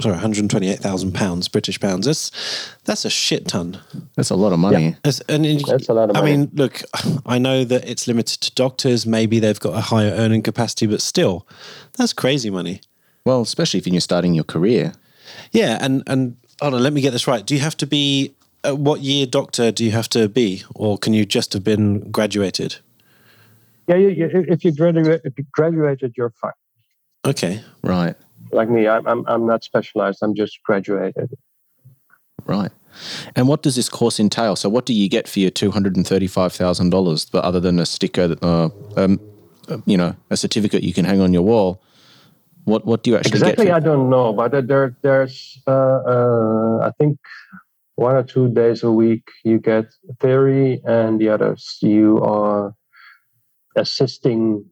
[0.00, 2.06] sorry, 128,000 pounds, British pounds.
[2.06, 2.30] That's
[2.84, 3.80] that's a shit ton.
[4.16, 4.88] That's a lot of money.
[4.88, 4.94] Yeah.
[5.02, 6.32] That's, and that's a lot of money.
[6.32, 6.82] I mean, look,
[7.26, 9.06] I know that it's limited to doctors.
[9.06, 11.46] Maybe they've got a higher earning capacity, but still,
[11.96, 12.80] that's crazy money.
[13.24, 14.92] Well, especially if you're starting your career.
[15.52, 17.44] Yeah, and and hold on, let me get this right.
[17.44, 18.34] Do you have to be
[18.64, 22.10] uh, what year doctor do you have to be, or can you just have been
[22.10, 22.76] graduated?
[23.86, 24.26] Yeah, yeah.
[24.32, 26.52] If you graduate, if you graduated, you're fine.
[27.24, 28.16] Okay, Right.
[28.52, 30.20] Like me, I'm I'm, I'm not specialized.
[30.22, 31.30] I'm just graduated.
[32.46, 32.70] Right.
[33.34, 34.54] And what does this course entail?
[34.54, 37.58] So, what do you get for your two hundred and thirty-five thousand dollars, but other
[37.58, 39.20] than a sticker, that, uh, um,
[39.68, 41.82] uh, you know, a certificate you can hang on your wall?
[42.64, 43.74] What What do you actually Exactly, get?
[43.74, 47.18] I don't know, but there there's uh, uh, I think
[47.96, 49.86] one or two days a week you get
[50.20, 52.74] theory, and the others you are
[53.76, 54.64] assisting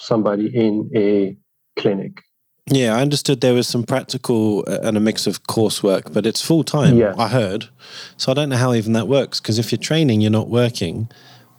[0.00, 1.36] somebody in a
[1.80, 2.22] clinic.
[2.70, 6.40] yeah, I understood there was some practical uh, and a mix of coursework, but it's
[6.40, 6.96] full time.
[6.96, 7.14] Yeah.
[7.18, 7.68] I heard,
[8.16, 9.40] so I don't know how even that works.
[9.40, 11.08] Because if you're training, you're not working.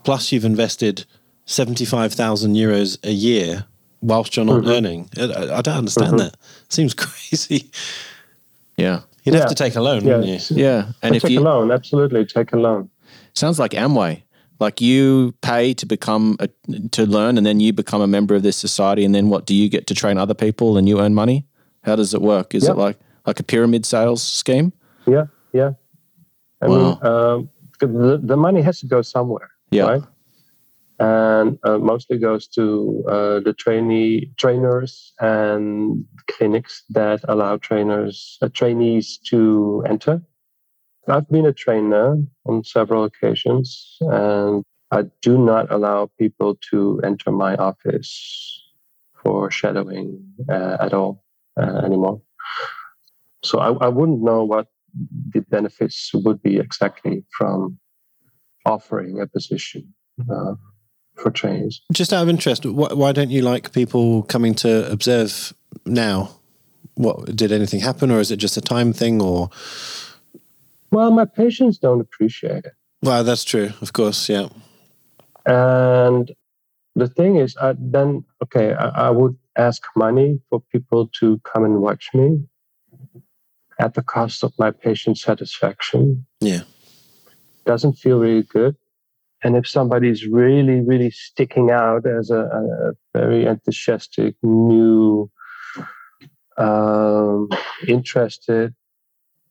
[0.03, 1.05] Plus, you've invested
[1.45, 3.65] seventy-five thousand euros a year
[4.01, 4.69] whilst you're not Mhm.
[4.77, 5.09] earning.
[5.17, 6.17] I, I- I don't understand Mhm.
[6.19, 6.37] that.
[6.69, 7.69] Seems crazy.
[8.77, 9.01] Yeah.
[9.23, 9.39] You'd Yeah.
[9.41, 10.57] have to take a loan, Yeah, wouldn't you?
[10.57, 10.91] Yeah.
[11.01, 12.89] And if take you a loan, absolutely take a loan.
[13.33, 14.21] sounds like Amway,
[14.59, 16.47] like you pay to become a,
[16.91, 19.45] to learn, and then you become a member of this society, and then what?
[19.45, 21.45] Do you get to train other people, and you earn money?
[21.83, 22.55] How does it work?
[22.55, 22.71] Is Yeah.
[22.71, 24.71] it like like a pyramid sales scheme?
[25.07, 25.71] Yeah, yeah.
[26.61, 26.75] I Wow.
[26.77, 27.49] mean, um,
[27.79, 29.83] the, the money has to go somewhere, Yeah.
[29.85, 30.03] right?
[30.97, 38.47] And uh, mostly goes to uh, the trainee trainers and clinics that allow trainers uh,
[38.53, 40.21] trainees to enter.
[41.07, 47.31] I've been a trainer on several occasions, and I do not allow people to enter
[47.31, 48.61] my office
[49.23, 51.23] for shadowing uh, at all
[51.59, 52.21] uh, anymore.
[53.43, 54.67] So I, I wouldn't know what
[55.33, 57.79] the benefits would be exactly from
[58.65, 59.93] offering a position
[60.31, 60.53] uh,
[61.15, 61.81] for trainees.
[61.93, 65.53] Just out of interest, why, why don't you like people coming to observe
[65.85, 66.29] now?
[66.95, 69.21] What did anything happen, or is it just a time thing?
[69.21, 69.49] Or
[70.95, 72.73] Well, my patients don't appreciate it.
[73.01, 74.47] well, that's true, of course, yeah.
[75.45, 76.31] And
[76.95, 81.65] the thing is, I, then, okay, I, I would ask money for people to come
[81.65, 82.47] and watch me
[83.77, 86.25] at the cost of my patient satisfaction.
[86.39, 86.61] Yeah.
[87.65, 88.77] Doesn't feel really good.
[89.43, 95.29] And if somebody's really, really sticking out as a, a very enthusiastic, new,
[96.57, 97.49] um,
[97.85, 98.73] interested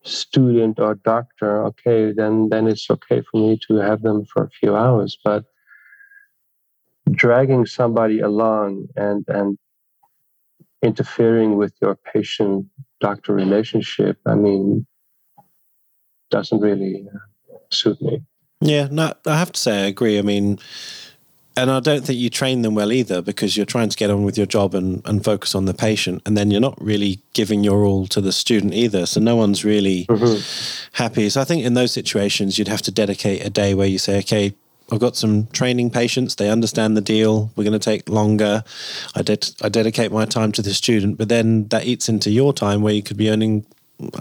[0.05, 4.51] student or doctor, okay, then then it's okay for me to have them for a
[4.51, 5.19] few hours.
[5.25, 5.45] But
[7.11, 9.59] dragging somebody along and and
[10.83, 12.67] interfering with your patient
[13.01, 14.87] doctor relationship, I mean,
[16.31, 18.23] doesn't really uh, suit me.
[18.61, 20.19] Yeah, no, I have to say I agree.
[20.19, 20.59] I mean,
[21.57, 24.25] and I don't think you train them well either because you're trying to get on
[24.25, 27.63] with your job and, and focus on the patient, and then you're not really giving
[27.63, 29.07] your all to the student either.
[29.07, 31.03] So no one's really mm-hmm.
[31.03, 31.29] happy.
[31.29, 34.19] So I think in those situations, you'd have to dedicate a day where you say,
[34.19, 34.55] okay,
[34.91, 36.35] I've got some training patients.
[36.35, 37.51] They understand the deal.
[37.57, 38.65] We're going to take longer.
[39.15, 42.53] I, ded- I dedicate my time to the student, but then that eats into your
[42.53, 43.65] time where you could be earning,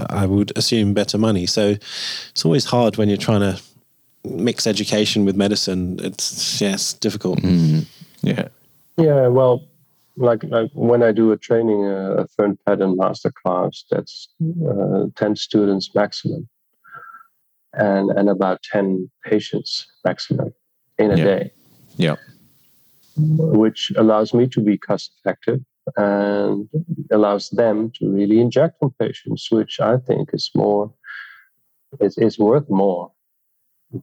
[0.08, 1.48] I would assume, better money.
[1.48, 1.76] So
[2.30, 3.62] it's always hard when you're trying to
[4.24, 6.00] mix education with medicine.
[6.02, 7.40] It's yes, difficult.
[7.42, 7.86] Mm,
[8.22, 8.48] yeah.
[8.98, 9.64] Yeah, well,
[10.18, 14.30] like like when I do a training, uh, a third pattern master class, that's
[14.70, 16.48] uh, ten students maximum,
[17.74, 20.54] and and about ten patients maximum
[20.98, 21.24] in a Yeah.
[21.26, 21.52] day.
[21.98, 22.16] Yeah.
[23.16, 25.60] which allows me to be cost effective
[25.98, 26.68] and
[27.12, 30.92] allows them to really inject on patients, which I think is more
[32.02, 33.12] is, is worth more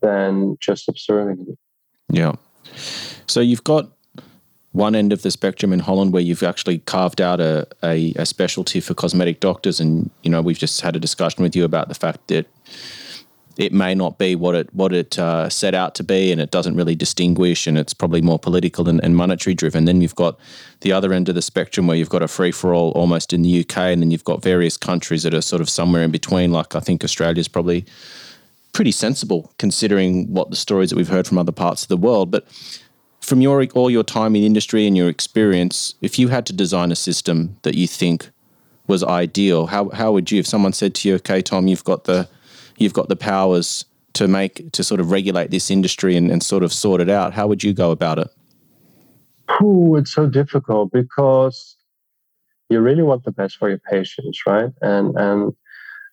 [0.02, 1.58] than just observing it.
[2.10, 2.34] Yeah.
[3.26, 3.90] So you've got
[4.72, 8.26] one end of the spectrum in Holland where you've actually carved out a, a, a
[8.26, 11.88] specialty for cosmetic doctors, and you know we've just had a discussion with you about
[11.88, 12.46] the fact that
[13.56, 16.50] it may not be what it what it uh, set out to be, and it
[16.50, 19.86] doesn't really distinguish, and it's probably more political and, and monetary driven.
[19.86, 20.38] Then you've got
[20.80, 23.42] the other end of the spectrum where you've got a free for all almost in
[23.42, 26.52] the UK, and then you've got various countries that are sort of somewhere in between.
[26.52, 27.84] Like I think Australia's probably
[28.72, 32.30] pretty sensible considering what the stories that we've heard from other parts of the world.
[32.30, 32.46] But
[33.20, 36.90] from your all your time in industry and your experience, if you had to design
[36.90, 38.30] a system that you think
[38.86, 40.40] was ideal, how how would you?
[40.40, 42.28] If someone said to you, "Okay, Tom, you've got the
[42.76, 46.62] you've got the powers to make to sort of regulate this industry and, and sort
[46.62, 48.28] of sort it out," how would you go about it?
[49.62, 51.76] Ooh, it's so difficult because
[52.68, 54.70] you really want the best for your patients, right?
[54.80, 55.52] And and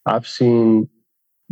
[0.06, 0.90] I've seen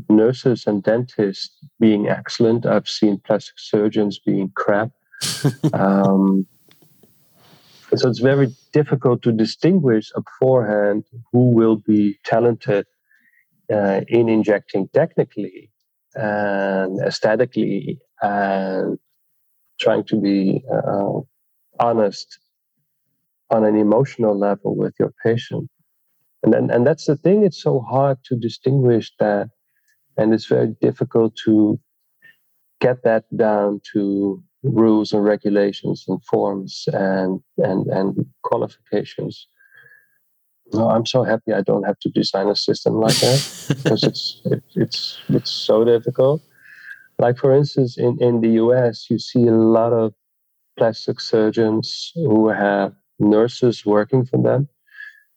[0.09, 2.65] nurses and dentists being excellent.
[2.65, 4.91] I've seen plastic surgeons being crap.
[5.73, 6.45] um,
[7.95, 12.85] so it's very difficult to distinguish beforehand who will be talented
[13.71, 15.71] uh, in injecting technically
[16.15, 18.97] and aesthetically and
[19.79, 21.19] trying to be uh,
[21.79, 22.39] honest
[23.49, 25.69] on an emotional level with your patient.
[26.43, 29.49] And then, and that's the thing, it's so hard to distinguish that.
[30.17, 31.79] And it's very difficult to
[32.81, 39.47] get that down to rules and regulations and forms and and and qualifications.
[40.73, 44.41] No, I'm so happy I don't have to design a system like that because it's
[44.45, 46.41] it, it's it's so difficult.
[47.19, 50.13] Like for instance, in in the U.S., you see a lot of
[50.77, 54.67] plastic surgeons who have nurses working for them,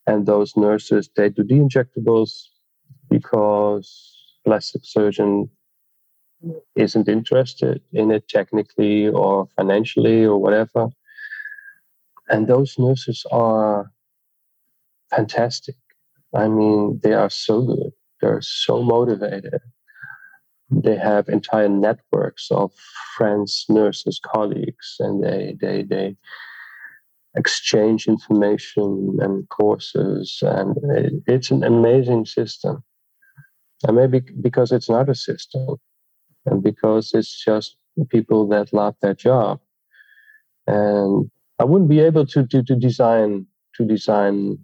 [0.07, 2.31] and those nurses they do the injectables
[3.11, 5.51] because plastic surgeon
[6.77, 10.89] isn't interested in it technically or financially or whatever.
[12.29, 13.91] And those nurses are
[15.11, 15.77] fantastic.
[16.35, 17.93] I mean, they are so good.
[18.21, 19.61] They're so motivated.
[20.71, 22.73] They have entire networks of
[23.17, 26.17] friends, nurses, colleagues, and they they they
[27.35, 30.77] exchange information and courses, and
[31.27, 32.85] it's an amazing system.
[33.87, 35.77] And maybe because it's not a system,
[36.47, 37.77] and because it's just
[38.11, 39.61] people that love their job.
[40.67, 44.59] And I wouldn't be able to, to, to design to design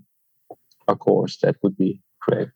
[0.89, 2.49] a course that would be great.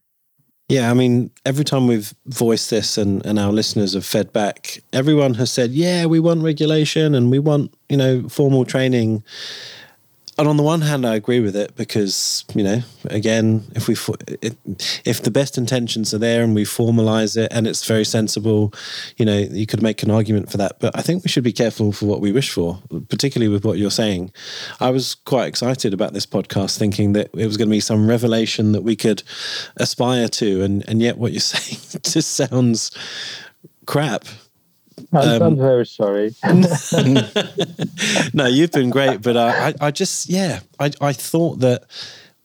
[0.68, 4.80] Yeah, I mean, every time we've voiced this and, and our listeners have fed back,
[4.92, 9.24] everyone has said, yeah, we want regulation and we want, you know, formal training
[10.38, 13.96] and on the one hand, I agree with it because you know, again, if we
[15.04, 18.72] if the best intentions are there and we formalize it and it's very sensible,
[19.16, 20.78] you know, you could make an argument for that.
[20.78, 23.78] But I think we should be careful for what we wish for, particularly with what
[23.78, 24.32] you're saying.
[24.78, 28.08] I was quite excited about this podcast, thinking that it was going to be some
[28.08, 29.24] revelation that we could
[29.76, 32.92] aspire to, and and yet what you're saying just sounds
[33.86, 34.24] crap.
[35.12, 36.34] I'm, um, I'm very sorry.
[38.34, 41.84] no, you've been great, but uh, I, I just, yeah, I, I thought that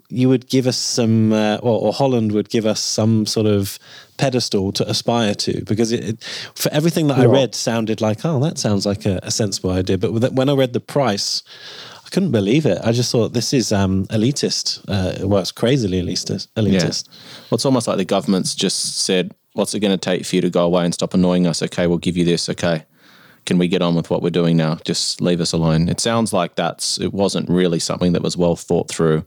[0.10, 3.80] you would give us some, uh, or, or, Holland would give us some sort of
[4.18, 6.24] pedestal to aspire to, because it, it
[6.56, 7.24] for everything that yeah.
[7.24, 9.98] I read sounded like, oh, that sounds like a, a sensible idea.
[9.98, 11.42] But when I read the price,
[12.06, 12.78] I couldn't believe it.
[12.84, 14.86] I just thought this is um, elitist.
[14.88, 16.48] Uh, well, it's crazily elitist.
[16.56, 17.08] elitist.
[17.08, 17.46] Yeah.
[17.50, 20.42] Well, it's almost like the government's just said, what's it going to take for you
[20.42, 21.62] to go away and stop annoying us?
[21.62, 22.50] Okay, we'll give you this.
[22.50, 22.86] Okay.
[23.46, 24.76] Can we get on with what we're doing now?
[24.86, 25.90] Just leave us alone.
[25.90, 29.26] It sounds like that's it wasn't really something that was well thought through.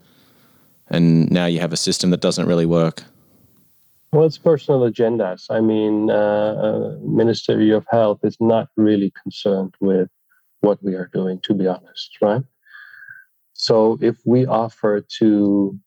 [0.88, 3.02] And now you have a system that doesn't really work.
[4.12, 5.46] Well, it's personal agendas.
[5.50, 10.08] I mean, uh, uh, Ministry of Health is not really concerned with
[10.60, 12.42] what we are doing, to be honest, right?
[13.52, 15.78] So if we offer to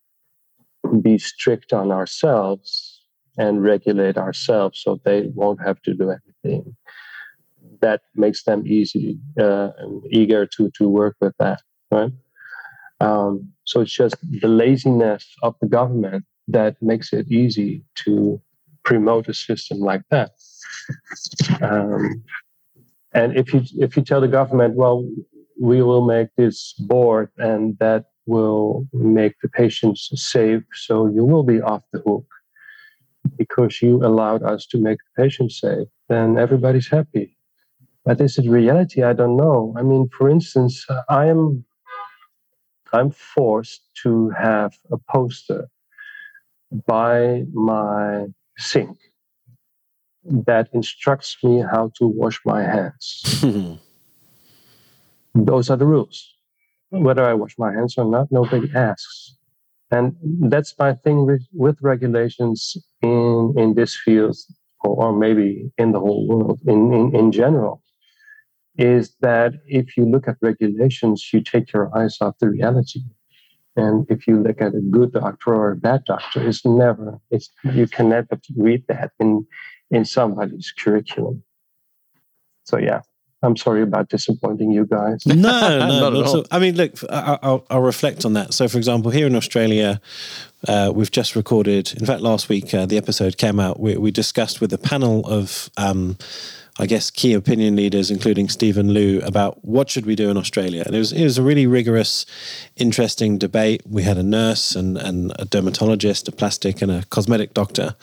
[1.01, 2.88] be strict on ourselves,
[3.37, 6.75] and regulate ourselves so they won't have to do anything.
[7.81, 9.69] That makes them easy, uh,
[10.09, 11.61] eager to, to work with that,
[11.91, 12.11] right?
[12.99, 18.41] Um, so it's just the laziness of the government that makes it easy to
[18.83, 20.31] promote a system like that.
[21.61, 22.23] Um,
[23.13, 25.07] and if you if you tell the government, well,
[25.59, 31.43] we will make this board and that will make the patients safe, so you will
[31.43, 32.25] be off the hook
[33.37, 37.37] because you allowed us to make the patient safe, then everybody's happy.
[38.05, 39.03] But is it reality?
[39.03, 39.73] I don't know.
[39.77, 41.65] I mean, for instance, I am
[42.93, 45.69] I'm forced to have a poster
[46.87, 48.25] by my
[48.57, 48.97] sink
[50.23, 53.43] that instructs me how to wash my hands.
[55.35, 56.35] Those are the rules.
[56.89, 59.35] Whether I wash my hands or not, nobody asks.
[59.91, 60.15] And
[60.51, 64.37] that's my thing with, with regulations in, in this field,
[64.81, 67.81] or, or maybe in the whole world in, in, in general,
[68.77, 73.01] is that if you look at regulations, you take your eyes off the reality.
[73.75, 77.49] And if you look at a good doctor or a bad doctor, it's never, it's,
[77.63, 79.45] you can never read that in,
[79.89, 81.43] in somebody's curriculum.
[82.65, 83.01] So, yeah.
[83.41, 85.25] I'm sorry about disappointing you guys.
[85.25, 88.53] No, no, not I mean, look, I'll, I'll, reflect on that.
[88.53, 90.01] So, for example, here in Australia,
[90.67, 91.93] uh, we've just recorded.
[91.93, 93.79] In fact, last week uh, the episode came out.
[93.79, 96.17] We, we, discussed with a panel of um,
[96.79, 100.83] I guess, key opinion leaders, including Steven Liew, about what should we do in Australia.
[100.85, 102.25] And it was it was a really rigorous,
[102.77, 103.81] interesting debate.
[103.85, 107.95] We had a nurse and, and a dermatologist, a plastic and a cosmetic doctor.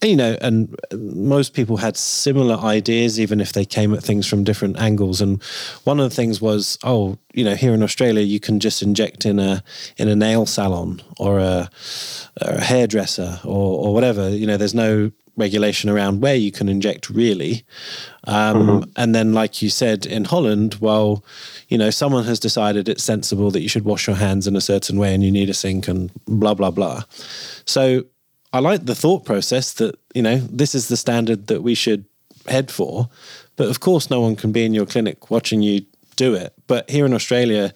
[0.00, 4.26] And, you know, and most people had similar ideas, even if they came at things
[4.26, 5.20] from different angles.
[5.20, 5.42] And
[5.84, 9.26] one of the things was, oh, you know, here in Australia, you can just inject
[9.26, 9.62] in a
[9.98, 11.68] in a nail salon or a,
[12.38, 14.30] a hairdresser or, or whatever.
[14.30, 17.64] You know, there's no regulation around where you can inject really.
[18.26, 18.90] Um, mm-hmm.
[18.96, 21.24] And then, like you said, in Holland, well,
[21.68, 24.60] you know, someone has decided it's sensible that you should wash your hands in a
[24.60, 27.02] certain way and you need a sink and blah, blah, blah.
[27.64, 28.04] So
[28.52, 32.04] I like the thought process that, you know, this is the standard that we should
[32.46, 33.08] head for.
[33.56, 35.84] But of course, no one can be in your clinic watching you
[36.16, 36.52] do it.
[36.66, 37.72] But here in Australia,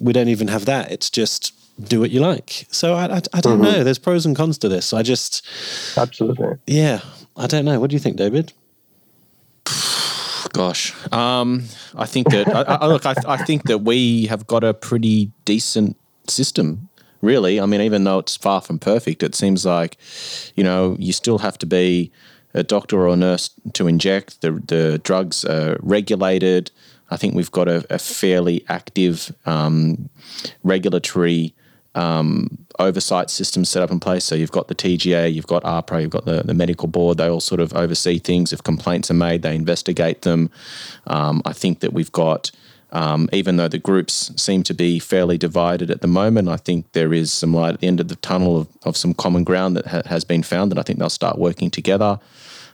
[0.00, 0.90] we don't even have that.
[0.90, 2.66] It's just do what you like.
[2.70, 3.62] So I, I, I don't mm-hmm.
[3.62, 3.84] know.
[3.84, 4.92] There's pros and cons to this.
[4.92, 5.46] I just
[5.96, 6.56] absolutely.
[6.66, 7.00] Yeah,
[7.36, 7.78] I don't know.
[7.80, 8.52] What do you think, David?
[10.52, 11.64] Gosh, um,
[11.94, 13.04] I think that I, I, look.
[13.04, 15.96] I, I think that we have got a pretty decent
[16.28, 16.88] system.
[17.22, 19.96] Really, I mean, even though it's far from perfect, it seems like,
[20.54, 22.12] you know, you still have to be
[22.54, 24.40] a doctor or a nurse to inject.
[24.40, 26.70] The the drugs are regulated.
[27.10, 30.08] I think we've got a, a fairly active um,
[30.62, 31.54] regulatory
[31.96, 34.24] um, oversight systems set up in place.
[34.24, 37.18] So you've got the TGA, you've got AHPRA, you've got the, the medical board.
[37.18, 38.52] They all sort of oversee things.
[38.52, 40.50] If complaints are made, they investigate them.
[41.06, 42.50] Um, I think that we've got,
[42.92, 46.92] um, even though the groups seem to be fairly divided at the moment, I think
[46.92, 49.76] there is some light at the end of the tunnel of, of some common ground
[49.76, 52.20] that ha- has been found, and I think they'll start working together.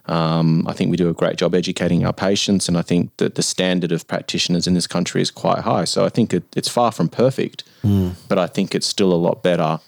[0.07, 3.37] Um, I think we do a great job educating our patients, and I think that
[3.37, 5.85] the standard of practitioners in this country is quite high.
[5.85, 8.15] So I think it, it's far from perfect, mm.
[8.29, 9.79] but I think it's still a lot better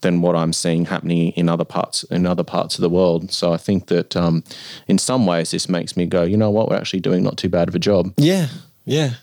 [0.00, 3.30] than what I'm seeing happening in other parts in other parts of the world.
[3.32, 4.42] So I think that um,
[4.88, 7.48] in some ways this makes me go, you know what, we're actually doing not too
[7.48, 8.12] bad of a job.
[8.16, 8.48] Yeah,
[8.84, 9.14] yeah.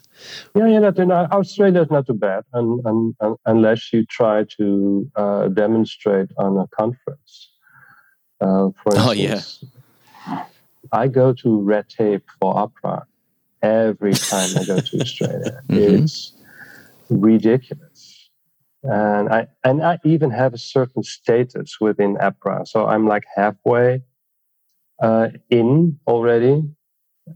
[0.55, 4.45] Yeah, yeah, not, uh, Australia is not too bad, and, and, and, unless you try
[4.57, 7.51] to uh, demonstrate on a conference.
[8.41, 9.41] Uh, for instance, oh yeah,
[10.91, 13.03] I go to red tape for AHPRA
[13.61, 15.61] every time I go to Australia.
[15.69, 16.03] mm-hmm.
[16.03, 16.33] It's
[17.09, 18.29] ridiculous.
[18.83, 22.67] And I and I even have a certain status within AHPRA.
[22.67, 24.03] So I'm like halfway
[25.01, 26.63] uh, in already.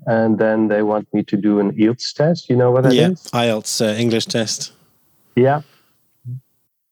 [0.06, 2.50] And then they want me to do an IELTS test.
[2.50, 3.24] You know what that yeah, is?
[3.34, 4.72] IELTS uh, English test.
[5.36, 5.62] Yeah.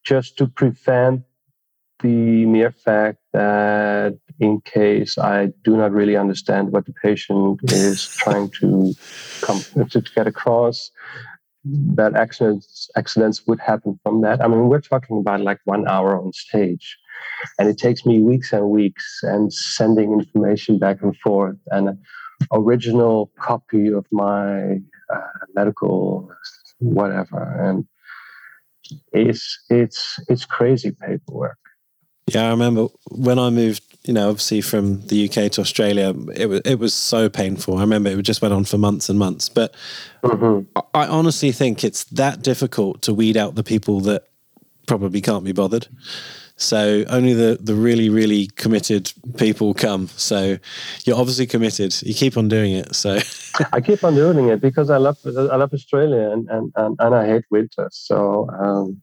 [0.04, 1.22] Just to prevent
[2.02, 8.06] the mere fact that in case I do not really understand what the patient is
[8.18, 8.94] trying to
[9.42, 10.90] come to get across,
[11.64, 14.42] that accidents accidents would happen from that.
[14.42, 16.96] I mean, we're talking about like one hour on stage,
[17.58, 21.98] and it takes me weeks and weeks and sending information back and forth and an
[22.52, 24.80] original copy of my
[25.12, 26.30] uh, medical
[26.78, 27.84] whatever and
[29.12, 31.58] it's it's it's crazy paperwork
[32.26, 36.46] yeah, I remember when I moved, you know, obviously from the UK to Australia, it
[36.46, 37.78] was it was so painful.
[37.78, 39.48] I remember it just went on for months and months.
[39.48, 39.74] But
[40.22, 40.78] mm-hmm.
[40.94, 44.24] I honestly think it's that difficult to weed out the people that
[44.86, 45.88] probably can't be bothered.
[46.60, 50.08] So only the the really really committed people come.
[50.08, 50.58] So
[51.04, 52.00] you're obviously committed.
[52.02, 52.94] You keep on doing it.
[52.94, 53.18] So
[53.72, 57.14] I keep on doing it because I love I love Australia and and and, and
[57.14, 57.88] I hate winter.
[57.90, 59.02] So um,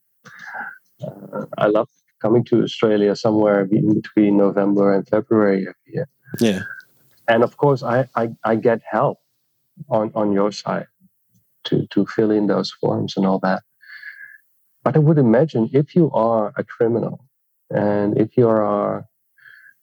[1.01, 1.89] uh, I love
[2.21, 6.07] coming to Australia somewhere in between November and February every year.
[6.39, 6.61] Yeah.
[7.27, 9.19] And of course, I, I, I get help
[9.89, 10.87] on, on your side
[11.65, 13.63] to, to fill in those forms and all that.
[14.83, 17.25] But I would imagine if you are a criminal
[17.69, 19.05] and if you are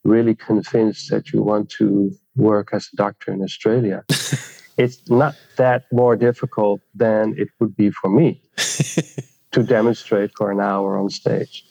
[0.02, 4.04] really convinced that you want to work as a doctor in Australia,
[4.78, 8.40] it's not that more difficult than it would be for me
[9.52, 11.64] to demonstrate for an hour on stage.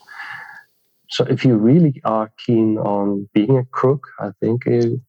[1.14, 5.00] So if you really are keen on being a crook, I think you,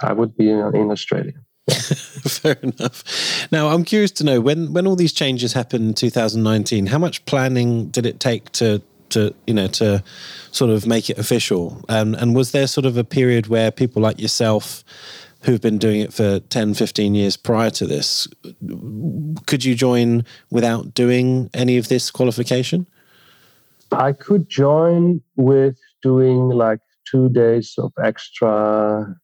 [0.00, 1.34] I would be in, in Australia.
[1.70, 3.04] Fair enough.
[3.52, 6.86] Now, I'm curious to know when when all these changes happened in 2019.
[6.86, 8.80] How much planning did it take to
[9.10, 10.02] to you know to
[10.50, 11.84] sort of make it official?
[11.90, 14.82] Um, and was there sort of a period where people like yourself,
[15.42, 18.26] who've been doing it for 10, 15 years prior to this,
[19.46, 22.86] could you join without doing any of this qualification?
[23.92, 26.80] I could join with doing like
[27.10, 29.14] two days of extra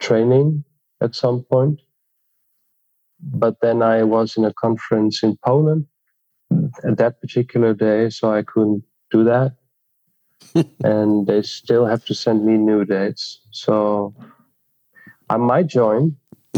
[0.00, 0.64] training
[1.00, 1.80] at some point.
[3.20, 5.86] But then I was in a conference in Poland
[6.84, 9.52] at that particular day, so I couldn't do that.
[10.84, 13.40] and they still have to send me new dates.
[13.52, 14.14] So
[15.30, 16.16] I might join,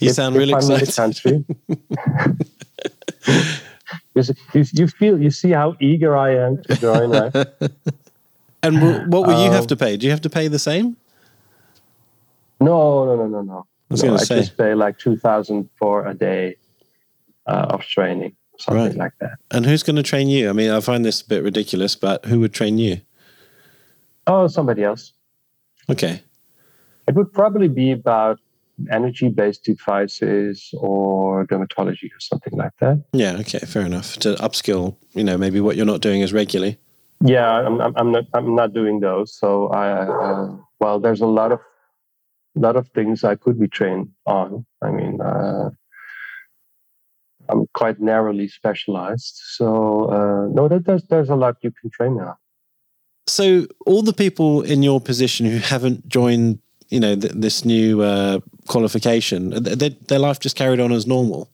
[0.00, 0.94] You if, sound really excited.
[0.94, 1.44] country,
[4.14, 4.22] you,
[4.52, 7.10] you feel you see how eager I am to join.
[7.10, 7.34] Right?
[8.62, 9.96] and what will you have um, to pay?
[9.96, 10.96] Do you have to pay the same?
[12.60, 13.66] No, no, no, no, no.
[13.90, 14.40] I was no, going to say.
[14.40, 16.56] just pay like two thousand for a day
[17.46, 18.96] uh, of training, something right.
[18.96, 19.38] like that.
[19.50, 20.48] And who's going to train you?
[20.48, 23.00] I mean, I find this a bit ridiculous, but who would train you?
[24.26, 25.12] Oh, somebody else.
[25.88, 26.22] Okay.
[27.06, 28.40] It would probably be about
[28.90, 33.02] energy based devices or dermatology or something like that.
[33.12, 34.16] Yeah, okay, fair enough.
[34.18, 36.78] To upskill, you know, maybe what you're not doing as regularly.
[37.24, 39.34] Yeah, I'm, I'm not I'm not doing those.
[39.34, 41.60] So I uh, well, there's a lot of
[42.54, 44.66] lot of things I could be trained on.
[44.82, 45.70] I mean, uh,
[47.48, 49.40] I'm quite narrowly specialized.
[49.56, 52.34] So uh, no, there's there's a lot you can train on.
[53.26, 56.60] So all the people in your position who haven't joined,
[56.90, 61.48] you know, th- this new uh, qualification, th- their life just carried on as normal.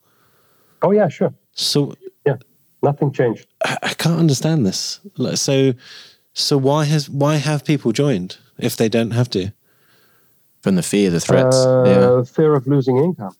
[0.82, 1.32] Oh yeah, sure.
[1.52, 1.94] So
[2.26, 2.36] yeah,
[2.82, 3.46] nothing changed.
[3.64, 5.00] I, I can't understand this.
[5.34, 5.74] So,
[6.34, 9.52] so why has why have people joined if they don't have to?
[10.60, 12.22] From the fear, the threats, uh, yeah.
[12.22, 13.34] fear of losing income.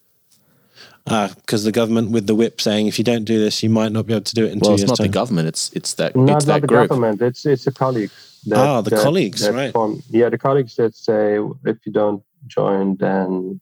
[1.05, 3.93] Because uh, the government with the whip saying if you don't do this, you might
[3.93, 4.87] not be able to do it in well, two years' time.
[4.87, 6.89] Well, it's not the government; it's it's that not, it's not that the group.
[6.89, 7.23] government.
[7.23, 8.41] It's it's the colleagues.
[8.47, 9.73] That, ah, the that, colleagues, that right?
[9.73, 13.61] Form, yeah, the colleagues that say if you don't join, then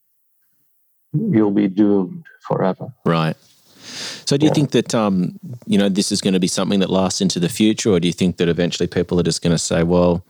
[1.12, 2.92] you'll be doomed forever.
[3.04, 3.36] Right.
[3.82, 4.54] So, do you yeah.
[4.54, 7.48] think that um, you know this is going to be something that lasts into the
[7.48, 10.24] future, or do you think that eventually people are just going to say, "Well,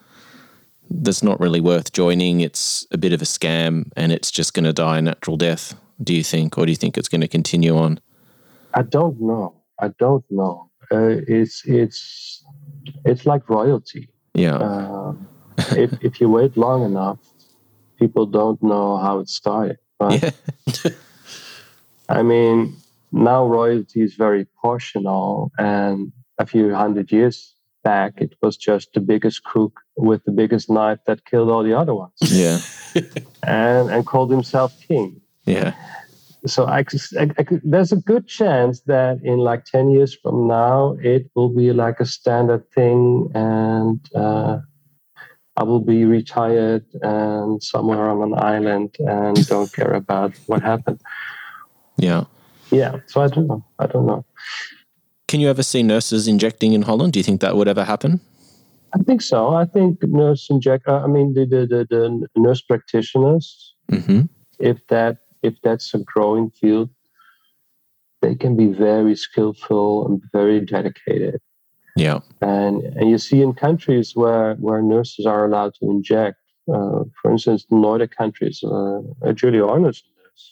[0.88, 2.40] that's not really worth joining.
[2.40, 5.74] It's a bit of a scam, and it's just going to die a natural death"?
[6.02, 8.00] Do you think, or do you think it's going to continue on?
[8.72, 9.54] I don't know.
[9.78, 10.70] I don't know.
[10.90, 12.44] Uh, it's it's
[13.04, 14.08] it's like royalty.
[14.34, 14.56] Yeah.
[14.56, 15.14] Uh,
[15.76, 17.18] if if you wait long enough,
[18.00, 19.78] people don't know how it started.
[20.00, 20.22] Right?
[20.22, 20.90] Yeah.
[22.08, 22.76] I mean,
[23.12, 29.00] now royalty is very portional, and a few hundred years back, it was just the
[29.00, 32.12] biggest crook with the biggest knife that killed all the other ones.
[32.42, 32.58] Yeah,
[33.44, 35.20] and and called himself king.
[35.44, 35.74] Yeah.
[36.46, 36.84] So I,
[37.18, 41.54] I, I there's a good chance that in like ten years from now, it will
[41.54, 44.58] be like a standard thing, and uh,
[45.60, 51.02] I will be retired and somewhere on an island and don't care about what happened.
[51.98, 52.24] Yeah.
[52.70, 53.00] Yeah.
[53.06, 53.62] So I don't know.
[53.78, 54.24] I don't know.
[55.28, 57.12] Can you ever see nurses injecting in Holland?
[57.12, 58.20] Do you think that would ever happen?
[58.94, 59.54] I think so.
[59.54, 60.88] I think nurse inject.
[60.88, 63.74] I mean, the the, the, the nurse practitioners.
[63.92, 64.22] Mm-hmm.
[64.58, 66.88] If that if that's a growing field,
[68.22, 71.40] they can be very skillful and very dedicated.
[72.00, 72.20] Yeah.
[72.40, 76.38] And and you see in countries where where nurses are allowed to inject,
[76.72, 79.00] uh, for instance, Nordic countries, uh,
[79.34, 80.44] Julia Arnold's nurse.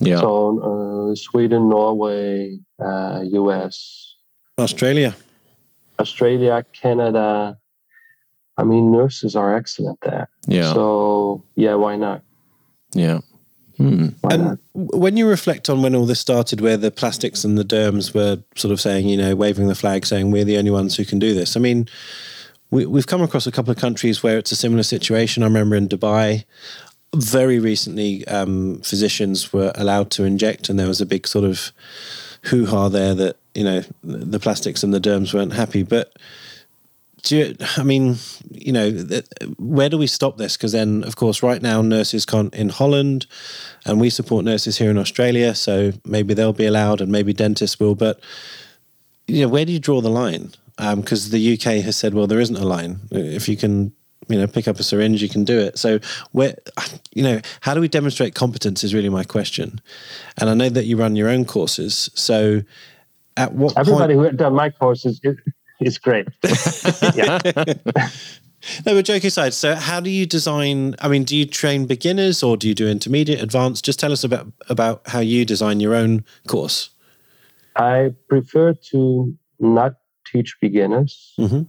[0.00, 0.20] Yeah.
[0.20, 0.30] So
[0.68, 4.14] uh, Sweden, Norway, U.S.,
[4.58, 5.16] uh, Australia,
[5.98, 7.58] Australia, Canada.
[8.56, 10.28] I mean, nurses are excellent there.
[10.46, 10.72] Yeah.
[10.72, 12.22] So yeah, why not?
[12.92, 13.20] Yeah.
[13.78, 14.08] Hmm.
[14.28, 18.12] And when you reflect on when all this started, where the plastics and the derms
[18.12, 21.04] were sort of saying, you know, waving the flag, saying we're the only ones who
[21.04, 21.56] can do this.
[21.56, 21.88] I mean,
[22.70, 25.44] we, we've come across a couple of countries where it's a similar situation.
[25.44, 26.44] I remember in Dubai,
[27.14, 31.72] very recently, um, physicians were allowed to inject, and there was a big sort of
[32.44, 36.12] hoo ha there that you know the plastics and the derms weren't happy, but
[37.22, 38.16] do you, I mean,
[38.50, 38.90] you know,
[39.58, 40.56] where do we stop this?
[40.56, 43.26] Because then, of course, right now nurses can't in Holland,
[43.84, 47.80] and we support nurses here in Australia, so maybe they'll be allowed, and maybe dentists
[47.80, 47.94] will.
[47.94, 48.20] But
[49.26, 50.52] you know, where do you draw the line?
[50.76, 53.00] Because um, the UK has said, well, there isn't a line.
[53.10, 53.92] If you can,
[54.28, 55.76] you know, pick up a syringe, you can do it.
[55.78, 55.98] So
[56.32, 56.54] where,
[57.12, 59.80] you know, how do we demonstrate competence is really my question.
[60.36, 62.62] And I know that you run your own courses, so
[63.36, 65.20] at what everybody point, who done my courses
[65.80, 66.28] it's great.
[67.14, 67.38] yeah.
[68.84, 70.96] No, but joke aside, so how do you design?
[70.98, 73.84] I mean, do you train beginners or do you do intermediate, advanced?
[73.84, 76.90] Just tell us about about how you design your own course.
[77.76, 79.94] I prefer to not
[80.26, 81.62] teach beginners mm-hmm.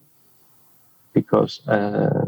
[1.13, 2.25] because uh,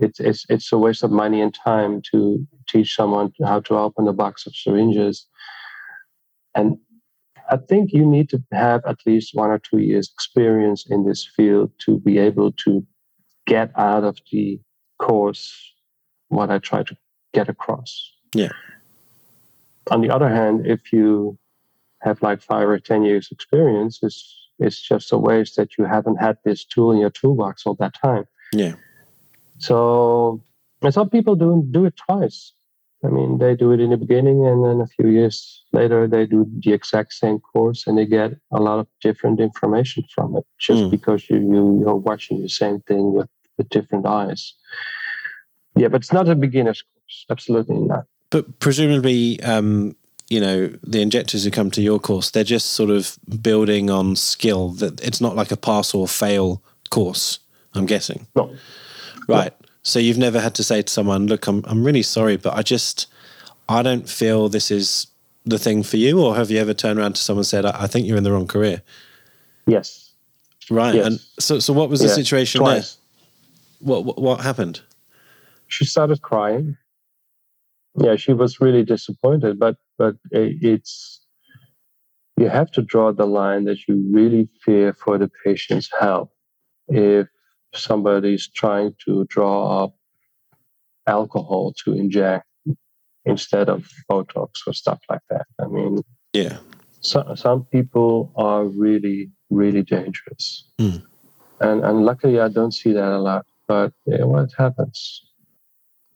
[0.00, 4.06] it's it's it's a waste of money and time to teach someone how to open
[4.08, 5.26] a box of syringes,
[6.54, 6.76] and
[7.52, 11.28] I think you need to have at least one or two years experience in this
[11.36, 12.86] field to be able to
[13.46, 14.58] get out of the
[14.98, 15.52] course
[16.28, 16.96] what I try to
[17.34, 18.10] get across.
[18.34, 18.52] Yeah.
[19.90, 21.38] On the other hand, if you
[22.00, 24.18] have like five or ten years experience, it's
[24.58, 27.92] it's just a waste that you haven't had this tool in your toolbox all that
[27.92, 28.24] time.
[28.54, 28.76] Yeah.
[29.58, 30.42] So
[30.80, 32.54] and some people do do it twice.
[33.04, 36.24] I mean, they do it in the beginning, and then a few years later, they
[36.26, 40.46] do the exact same course, and they get a lot of different information from it,
[40.58, 40.90] just Mm.
[40.90, 43.28] because you, you you're watching the same thing with,
[43.58, 44.54] with different eyes.
[45.74, 47.26] Yeah, but it's not a beginner's course.
[47.30, 48.04] Absolutely not.
[48.30, 49.96] But presumably, um,
[50.28, 54.16] you know, the injectors who come to your course, they're just sort of building on
[54.16, 54.68] skill.
[54.70, 57.40] That it's not like a pass or fail course.
[57.74, 58.26] I'm guessing.
[58.36, 58.54] No.
[59.28, 59.52] Right.
[59.82, 62.62] So you've never had to say to someone, "Look, I'm I'm really sorry, but I
[62.62, 63.06] just
[63.68, 65.08] I don't feel this is
[65.44, 67.82] the thing for you," or have you ever turned around to someone and said, "I,
[67.82, 68.82] I think you're in the wrong career"?
[69.66, 70.12] Yes.
[70.70, 70.94] Right.
[70.94, 71.06] Yes.
[71.06, 72.96] And so, so what was the Yeah, situation Twice.
[73.80, 73.88] there?
[73.88, 74.80] What, what what happened?
[75.68, 76.76] she started crying.
[77.98, 81.20] Yeah, she was really disappointed, but but it's
[82.36, 86.30] you have to draw the line that you really fear for the patient's health.
[86.88, 87.28] If
[87.74, 89.94] somebody's trying to draw up
[91.06, 92.46] alcohol to inject
[93.24, 96.02] instead of Botox or stuff like that, I mean,
[96.32, 96.58] Yeah.
[97.00, 101.02] so, some people are really really dangerous, Mm.
[101.60, 103.44] and and luckily I don't see that a lot.
[103.68, 105.22] But yeah, what happens?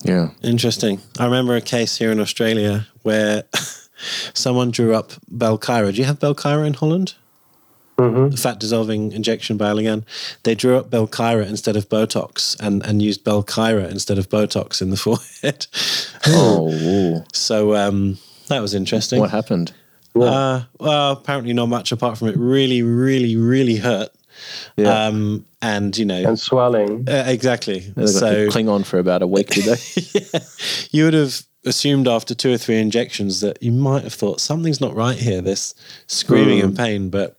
[0.05, 0.31] Yeah.
[0.43, 1.01] Interesting.
[1.19, 3.45] I remember a case here in Australia where
[4.35, 5.93] someone drew up Belkyra.
[5.93, 7.15] Do you have Belkyra in Holland?
[7.99, 10.05] Hmm The fat dissolving injection by Allergan.
[10.43, 14.91] They drew up Belkyra instead of Botox and, and used Belkyra instead of Botox in
[14.91, 15.67] the forehead.
[16.27, 18.19] Oh, so um,
[18.49, 19.21] that was interesting.
[19.21, 19.73] what happened?
[20.15, 24.09] Uh, well, apparently not much apart from it really, really, really hurt.
[24.77, 25.07] Yeah.
[25.07, 27.09] Um, and, you know, and swelling.
[27.09, 27.81] uh, exactly.
[27.81, 30.03] They got So cling on for about a week, did they?
[30.33, 30.41] yeah,
[30.91, 34.81] you would have assumed after two or three injections that you might have thought something's
[34.81, 35.41] not right here.
[35.41, 35.75] This
[36.07, 37.37] screaming in pain, but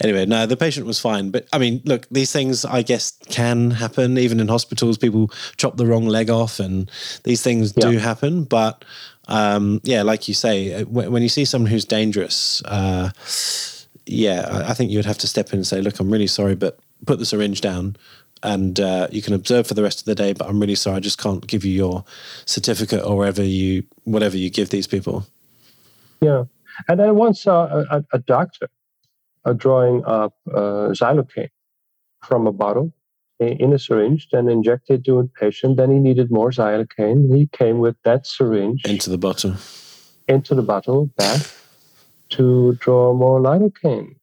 [0.00, 1.30] anyway, no, the patient was fine.
[1.30, 4.98] But I mean, look, these things I guess can happen even in hospitals.
[4.98, 6.90] People chop the wrong leg off, and
[7.24, 8.44] these things do happen.
[8.44, 8.84] But
[9.28, 12.62] um, yeah, like you say, uh, when, when you see someone who's dangerous.
[12.64, 13.10] Uh,
[14.06, 16.26] yeah, I- I think you would have to step in and say, "Look, I'm really
[16.26, 17.96] sorry, but put the syringe down,
[18.42, 20.32] and uh, you can observe for the rest of the day.
[20.32, 22.04] But I'm really sorry, I just can't give you your
[22.46, 25.26] certificate or whatever you whatever you give these people."
[26.20, 26.44] Yeah.
[26.88, 28.68] And I once saw a, a, a doctor
[29.44, 31.50] uh, drawing up uh, xylocaine
[32.22, 32.92] from a bottle
[33.40, 35.76] in a syringe, then injected to a patient.
[35.76, 37.34] Then he needed more xylocaine.
[37.36, 39.54] He came with that syringe Into the bottle.
[40.28, 41.40] into the bottle back
[42.30, 44.14] to draw more lidocaine.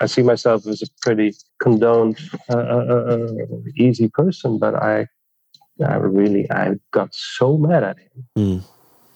[0.00, 2.18] I see myself as a pretty condoned,
[2.50, 3.28] uh, uh,
[3.76, 5.06] easy person, but I,
[5.86, 8.58] I really, I got so mad at him Hmm.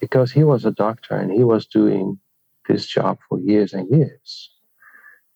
[0.00, 2.18] because he was a doctor and he was doing
[2.68, 4.50] this job for years and years.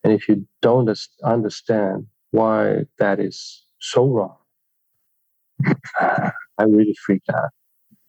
[0.03, 0.89] And if you don't
[1.23, 4.37] understand why that is so wrong,
[5.99, 7.49] I really freaked out.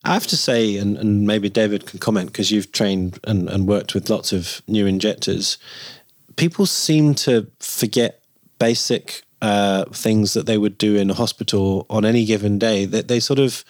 [0.04, 3.68] I have to say, and, and maybe David can comment because you've trained and, and
[3.68, 5.58] worked with lots of new injectors.
[6.36, 8.21] People seem to forget
[8.62, 12.84] basic uh, things that they would do in a hospital on any given day.
[12.84, 13.64] That they sort of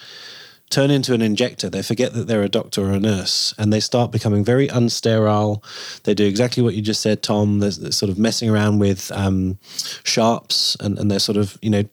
[0.68, 1.70] turn into an injector.
[1.70, 5.64] They forget that they're a doctor or a nurse, and they start becoming very unsterile.
[6.04, 7.60] They do exactly what you just said, Tom.
[7.60, 9.58] They're, they're sort of messing around with um,
[10.04, 11.84] sharps, and, and they're sort of you know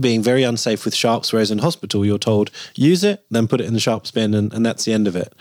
[0.00, 3.66] being very unsafe with sharps, whereas in hospital you're told use it, then put it
[3.66, 5.32] in the sharps bin, and, and that's the end of it.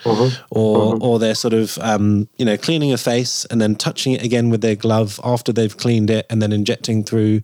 [0.50, 4.24] Or or they're sort of um, you know cleaning a face and then touching it
[4.24, 7.42] again with their glove after they've cleaned it, and then injecting through,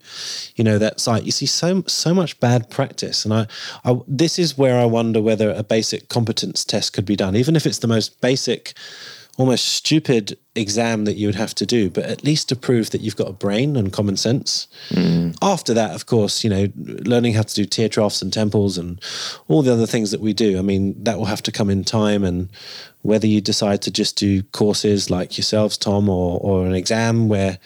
[0.56, 1.24] you know, that site.
[1.24, 3.48] You see so so much bad practice, and I,
[3.84, 7.56] I this is where I wonder whether a basic competence test could be done, even
[7.56, 8.74] if it's the most basic
[9.38, 13.02] almost stupid exam that you would have to do, but at least to prove that
[13.02, 14.68] you've got a brain and common sense.
[14.90, 15.32] Hmm.
[15.42, 19.02] After that, of course, you know, learning how to do tear troughs and temples and
[19.48, 20.58] all the other things that we do.
[20.58, 22.24] I mean, that will have to come in time.
[22.24, 22.50] And
[23.02, 27.60] whether you decide to just do courses like yourselves, Tom, or, or an exam where,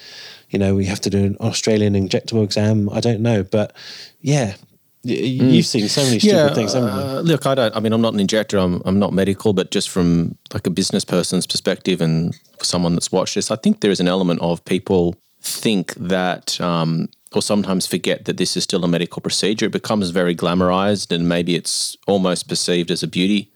[0.50, 3.44] you know, we have to do an Australian injectable exam, I don't know.
[3.44, 3.76] But
[4.22, 4.56] yeah,
[5.04, 7.02] you've seen so many stupid things, haven't you?
[7.02, 7.76] uh, look, I don't.
[7.76, 8.58] I mean, I'm not an injector.
[8.58, 12.94] I'm I'm not medical, but just from like a business person's perspective and for someone
[12.94, 16.60] that's watched this, I think there is an element of people think that.
[16.60, 19.68] Um, or sometimes forget that this is still a medical procedure.
[19.68, 23.52] It becomes very glamorized, and maybe it's almost perceived as a beauty,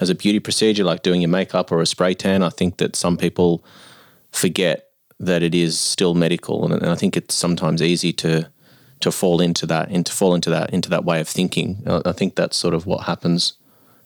[0.00, 2.42] as a beauty procedure, like doing your makeup or a spray tan.
[2.42, 3.62] I think that some people
[4.32, 4.86] forget
[5.18, 8.50] that it is still medical, and, and I think it's sometimes easy to
[9.00, 11.82] to fall into that, into fall into that, into that way of thinking.
[11.86, 13.54] I I think that's sort of what happens,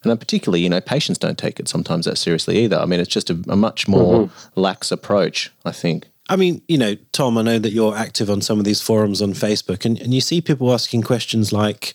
[0.03, 2.79] and then particularly, you know, patients don't take it sometimes that seriously either.
[2.79, 4.61] I mean, it's just a, a much more mm-hmm.
[4.61, 5.53] lax approach.
[5.65, 6.09] I think.
[6.29, 9.21] I mean, you know, Tom, I know that you're active on some of these forums
[9.21, 11.93] on Facebook, and, and you see people asking questions like,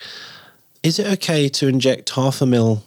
[0.83, 2.83] is it okay to inject half a mil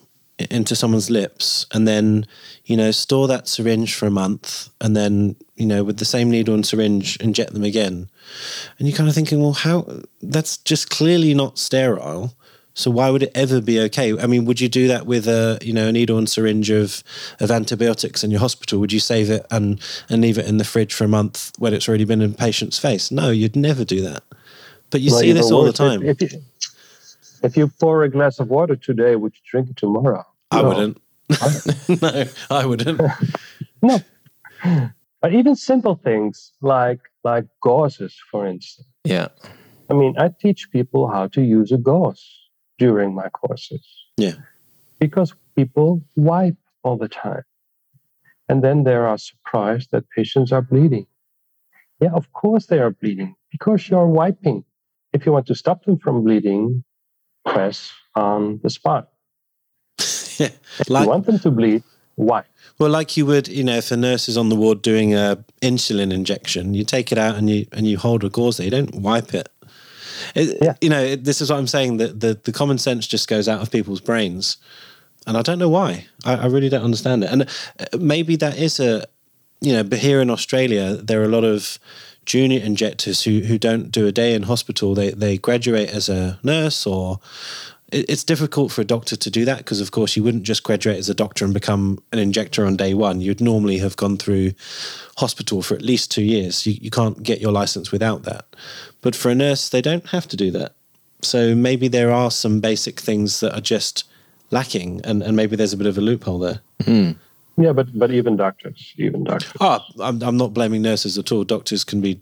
[0.51, 2.27] into someone's lips and then,
[2.65, 6.31] you know, store that syringe for a month and then, you know, with the same
[6.31, 8.09] needle and syringe, inject them again.
[8.79, 12.35] And you're kind of thinking, well, how that's just clearly not sterile.
[12.75, 14.19] So why would it ever be okay?
[14.19, 17.05] I mean, would you do that with a you know a needle and syringe of
[17.39, 18.81] of antibiotics in your hospital?
[18.81, 19.79] Would you save it and
[20.09, 22.35] and leave it in the fridge for a month when it's already been in a
[22.35, 23.11] patient's face?
[23.11, 24.23] No, you'd never do that.
[24.91, 26.03] But you Well, see this all the time.
[26.03, 26.43] If, if you,
[27.43, 30.25] if you pour a glass of water today, would you drink it tomorrow?
[30.53, 30.69] I No.
[30.69, 31.01] wouldn't.
[32.03, 33.01] no, I wouldn't.
[33.85, 33.99] No.
[35.21, 38.87] But even simple things like like gauzes, for instance.
[39.05, 39.29] Yeah.
[39.91, 42.25] I mean, I teach people how to use a gauze
[42.79, 43.85] during my courses.
[44.17, 44.35] Yeah.
[45.01, 47.43] Because people wipe all the time.
[48.49, 51.07] And then they are surprised that patients are bleeding.
[52.01, 54.65] Yeah, of course they are bleeding because you're wiping.
[55.13, 56.85] If you want to stop them from bleeding,
[57.47, 59.09] press on the spot.
[60.79, 60.89] Yeah.
[60.89, 61.83] Like you want them to bleed,
[62.17, 62.43] Why?
[62.79, 65.45] well, like you would, you know, if a nurse is on the ward doing a
[65.61, 68.65] insulin injection, you take it out and you and you hold a gauze there.
[68.65, 69.49] You don't wipe it.
[70.35, 70.75] It- Yeah.
[70.81, 71.99] You know, it, this is what I'm saying.
[71.99, 74.57] That the, the common sense just goes out of people's brains,
[75.27, 76.07] and I don't know why.
[76.25, 77.31] I, I really don't understand it.
[77.33, 79.05] And uh, maybe that is a,
[79.61, 81.79] you know, but here in Australia, there are a lot of
[82.25, 84.95] junior injectors who who don't do a day in hospital.
[84.95, 87.19] They they graduate as a nurse or.
[87.93, 90.63] It- It's difficult for a doctor to do that because, of course, you wouldn't just
[90.63, 93.21] graduate as a doctor and become an injector on day one.
[93.21, 94.53] You'd normally have gone through
[95.19, 96.67] hospital for at least two years.
[96.67, 98.45] You, you can't get your license without that.
[99.01, 100.73] But for a nurse, they don't have to do that.
[101.23, 104.05] So maybe there are some basic things that are just
[104.51, 106.61] lacking, and, and maybe there's a bit of a loophole there.
[106.85, 107.11] Hmm.
[107.57, 109.53] Yeah, but but even doctors, even doctors.
[109.61, 111.45] Oh, I'm, I'm not blaming nurses at all.
[111.45, 112.21] Doctors can be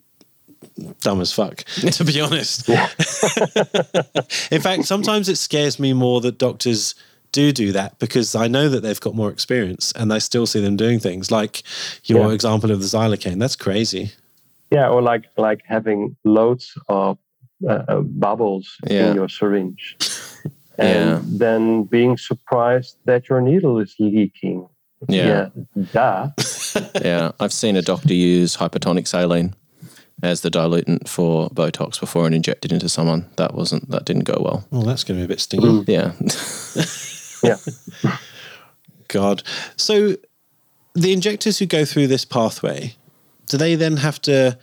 [1.01, 2.69] dumb as fuck, to be honest.
[4.51, 6.95] In fact, sometimes it scares me more that doctors
[7.33, 10.61] do do that because I know that they've got more experience and I still see
[10.61, 11.63] them doing things like
[12.05, 12.35] your Yeah.
[12.35, 13.39] example of the xylocaine.
[13.39, 14.13] That's crazy.
[14.73, 17.19] Yeah, or like like having loads of
[17.69, 19.11] uh, uh, bubbles Yeah.
[19.11, 19.97] in your syringe,
[20.79, 21.21] and Yeah.
[21.25, 24.69] then being surprised that your needle is leaking.
[25.09, 25.49] Yeah.
[25.93, 26.29] duh.
[27.03, 27.33] Yeah.
[27.41, 29.55] I've seen a doctor use hypertonic saline
[30.23, 33.27] as the dilutant for Botox before and inject it into someone.
[33.37, 34.67] That wasn't that didn't go well.
[34.73, 35.67] Oh, that's going to be a bit stingy.
[35.67, 35.89] Mm.
[35.89, 36.13] Yeah.
[37.43, 37.57] Yeah,
[39.09, 39.43] God.
[39.77, 40.17] So
[40.95, 42.97] the injectors who go through this pathway,
[43.47, 44.59] do they then have to,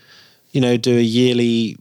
[0.52, 1.78] you know, do a yearly,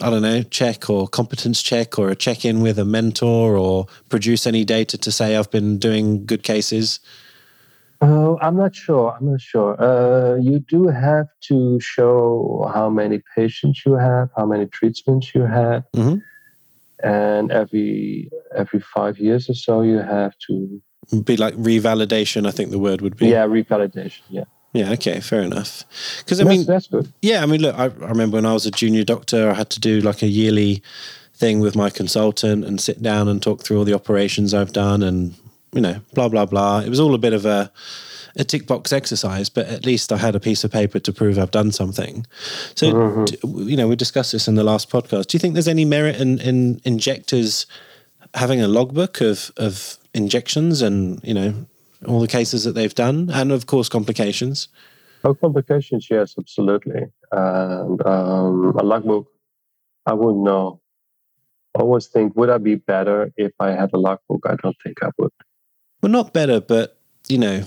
[0.00, 3.86] I don't know, check or competence check or a check in with a mentor or
[4.08, 7.00] produce any data to say I've been doing good cases?
[8.04, 9.14] Oh, I'm not sure.
[9.16, 9.80] I'm not sure.
[9.80, 15.42] Uh, you do have to show how many patients you have, how many treatments you
[15.42, 16.20] had, Mhm.
[17.04, 20.82] and every every five years or so, you have to
[21.24, 23.28] Be like revalidation, I think the word would be.
[23.28, 24.22] yeah revalidation.
[24.30, 25.84] Yeah, Yeah, okay, fair enough.
[26.18, 27.06] Because I that's, mean, that's good.
[27.22, 29.70] Yeah, I mean, look, I, I remember when I was a junior doctor, I had
[29.70, 30.82] to do like a yearly
[31.34, 35.02] thing with my consultant and sit down and talk through all the operations I've done
[35.04, 35.34] and,
[35.72, 36.80] you know, blah, blah, blah.
[36.80, 37.72] It was all a bit of a,
[38.36, 41.38] a tick box exercise, but at least I had a piece of paper to prove
[41.38, 42.26] I've done something.
[42.74, 45.28] So, d- you know, we discussed this in the last podcast.
[45.28, 47.66] Do you think there's any merit in, in injectors
[48.34, 51.66] having a logbook of, of injections and, you know,
[52.06, 54.68] all the cases that they've done and, of course, complications?
[55.24, 57.06] Oh, complications, yes, absolutely.
[57.30, 59.28] And um, a logbook,
[60.04, 60.80] I wouldn't know.
[61.76, 64.44] I always think, would I be better if I had a logbook?
[64.46, 65.30] I don't think I would.
[66.02, 66.98] Well, not better, but
[67.28, 67.62] you know,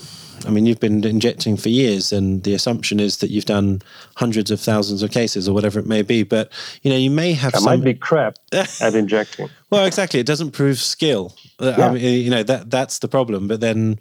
[0.45, 3.81] I mean, you've been injecting for years, and the assumption is that you've done
[4.17, 6.23] hundreds of thousands of cases or whatever it may be.
[6.23, 6.51] But
[6.83, 7.79] you know, you may have I some.
[7.79, 9.49] might be crap at injecting.
[9.69, 10.19] well, exactly.
[10.19, 11.33] It doesn't prove skill.
[11.59, 13.47] Uh, I mean, you know that that's the problem.
[13.47, 13.99] But then,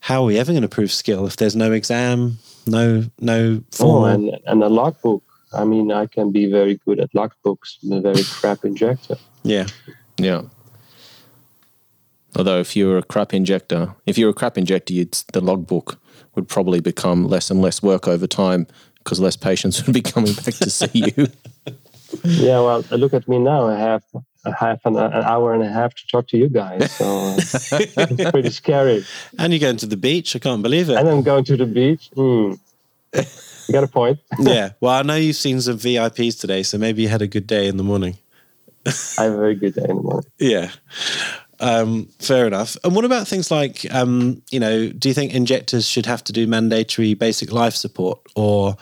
[0.00, 4.04] how are we ever going to prove skill if there's no exam, no no Oh,
[4.04, 5.22] and, and a logbook.
[5.52, 7.76] I mean, I can be very good at logbooks.
[7.84, 9.16] I'm a very crap injector.
[9.44, 9.66] yeah,
[10.18, 10.42] Yeah.
[12.36, 15.98] Although if you're a crap injector, if you're a crap injector, you'd, the logbook
[16.34, 18.66] would probably become less and less work over time
[18.98, 21.28] because less patients would be coming back to see you.
[22.22, 23.66] Yeah, well, look at me now.
[23.66, 24.02] I have
[24.44, 26.92] a half an, an hour and a half to talk to you guys.
[26.92, 29.04] So uh, it's pretty scary.
[29.38, 30.36] and you're going to the beach.
[30.36, 30.96] I can't believe it.
[30.98, 32.10] And I'm going to the beach.
[32.14, 32.54] Hmm.
[33.12, 34.18] You got a point.
[34.38, 34.70] yeah.
[34.80, 37.66] Well, I know you've seen some VIPs today, so maybe you had a good day
[37.66, 38.18] in the morning.
[39.18, 40.30] I have a very good day in the morning.
[40.38, 40.70] Yeah.
[41.58, 42.76] Um, fair enough.
[42.84, 46.32] And what about things like, um, you know, do you think injectors should have to
[46.32, 48.76] do mandatory basic life support or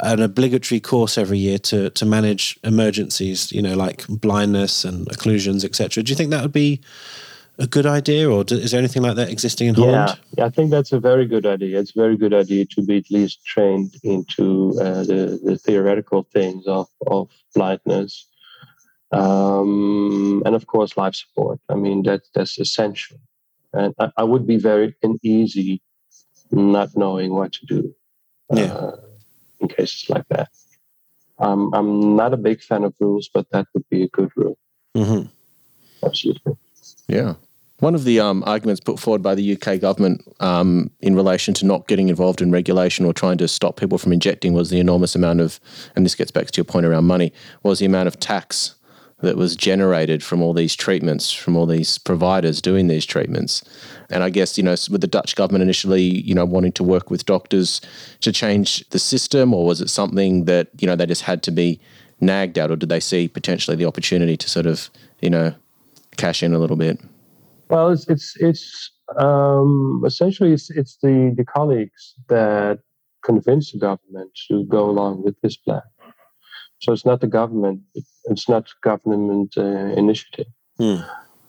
[0.00, 3.52] an obligatory course every year to to manage emergencies?
[3.52, 6.02] You know, like blindness and occlusions, etc.
[6.02, 6.80] Do you think that would be
[7.58, 10.18] a good idea, or do, is there anything like that existing in Holland?
[10.36, 11.80] Yeah, I think that's a very good idea.
[11.80, 16.22] It's a very good idea to be at least trained into uh, the, the theoretical
[16.32, 18.27] things of, of blindness.
[19.10, 21.60] Um, and of course, life support.
[21.68, 23.18] I mean, that, that's essential.
[23.72, 25.82] And I, I would be very uneasy
[26.50, 27.94] not knowing what to do
[28.52, 28.72] yeah.
[28.72, 28.96] uh,
[29.60, 30.48] in cases like that.
[31.38, 34.58] Um, I'm not a big fan of rules, but that would be a good rule.
[34.96, 35.28] Mm-hmm.
[36.04, 36.56] Absolutely.
[37.06, 37.34] Yeah.
[37.80, 41.66] One of the um, arguments put forward by the UK government um, in relation to
[41.66, 45.14] not getting involved in regulation or trying to stop people from injecting was the enormous
[45.14, 45.60] amount of,
[45.94, 47.32] and this gets back to your point around money,
[47.62, 48.74] was the amount of tax
[49.20, 53.64] that was generated from all these treatments, from all these providers doing these treatments.
[54.10, 57.10] And I guess, you know, with the Dutch government initially, you know, wanting to work
[57.10, 57.80] with doctors
[58.20, 61.50] to change the system, or was it something that, you know, they just had to
[61.50, 61.80] be
[62.20, 64.88] nagged at, or did they see potentially the opportunity to sort of,
[65.20, 65.54] you know,
[66.16, 67.00] cash in a little bit?
[67.68, 72.78] Well, it's it's it's um, essentially it's it's the the colleagues that
[73.24, 75.82] convince the government to go along with this plan.
[76.80, 77.80] So it's not the government;
[78.24, 80.46] it's not government uh, initiative.
[80.78, 81.00] Hmm.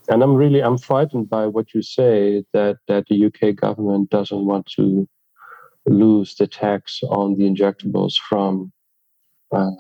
[0.10, 4.46] And I'm really I'm frightened by what you say that that the UK government doesn't
[4.46, 5.08] want to
[5.86, 8.72] lose the tax on the injectables from
[9.52, 9.72] uh,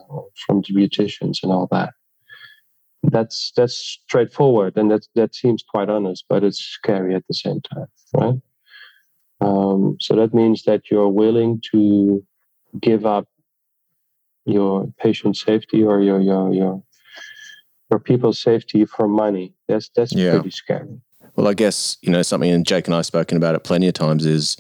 [0.45, 1.93] from the beauticians and all that.
[3.03, 7.61] That's that's straightforward and that that seems quite honest, but it's scary at the same
[7.61, 8.41] time, right?
[9.41, 12.23] Um, so that means that you're willing to
[12.79, 13.28] give up
[14.51, 16.83] your patient safety or your your your
[17.89, 19.53] your people's safety for money.
[19.67, 20.31] That's that's Yeah.
[20.33, 21.01] pretty scary.
[21.35, 23.87] Well, I guess, you know, something, and Jake and I have spoken about it plenty
[23.87, 24.57] of times, is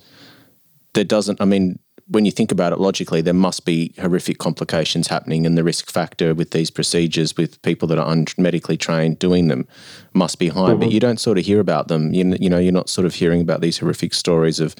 [0.93, 1.77] there doesn't, I mean,
[2.07, 5.91] when you think about it logically, there must be horrific complications happening, and the risk
[5.91, 9.67] factor with these procedures with people that are unmedically trained doing them
[10.13, 10.73] must be high.
[10.73, 10.91] But Mhm.
[10.91, 12.13] you don't sort of hear about them.
[12.13, 14.75] You, you know, you're not sort of hearing about these horrific stories of,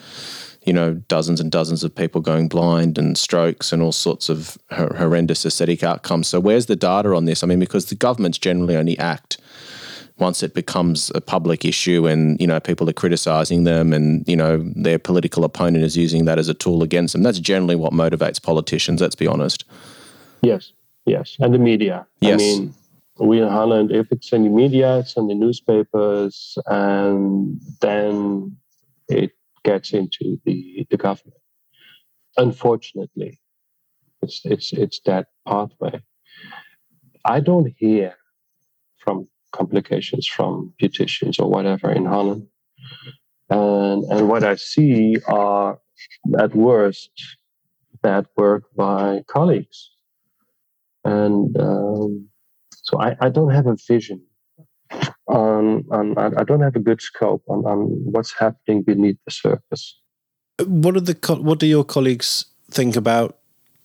[0.63, 4.57] you know, dozens and dozens of people going blind and strokes and all sorts of
[4.71, 6.27] hor- horrendous aesthetic outcomes.
[6.27, 7.43] So, where's the data on this?
[7.43, 9.37] I mean, because the governments generally only act
[10.17, 14.35] once it becomes a public issue and you know people are criticizing them and you
[14.35, 17.93] know their political opponent is using that as a tool against them that's generally what
[17.93, 19.63] motivates politicians let's be honest
[20.41, 20.71] Yes,
[21.05, 22.05] yes, and the media.
[22.21, 22.39] I Yes.
[22.39, 22.73] mean,
[23.17, 28.55] we in Holland, if it's in the media, it's in the newspapers, and then
[29.09, 29.31] it
[29.63, 31.41] gets into the the government.
[32.37, 33.39] Unfortunately,
[34.21, 36.01] it's it's it's that pathway.
[37.25, 38.15] I don't hear
[38.97, 42.47] from complications from beauticians or whatever in Holland,
[43.49, 45.79] and and what I see are
[46.39, 47.11] at worst
[48.01, 49.91] bad work by colleagues
[51.03, 52.29] and um,
[52.71, 54.21] so I, I don't have a vision
[55.27, 59.31] on, on I I don't have a good scope on, on what's happening beneath the
[59.31, 59.99] surface.
[60.65, 63.37] What are the what do your colleagues think about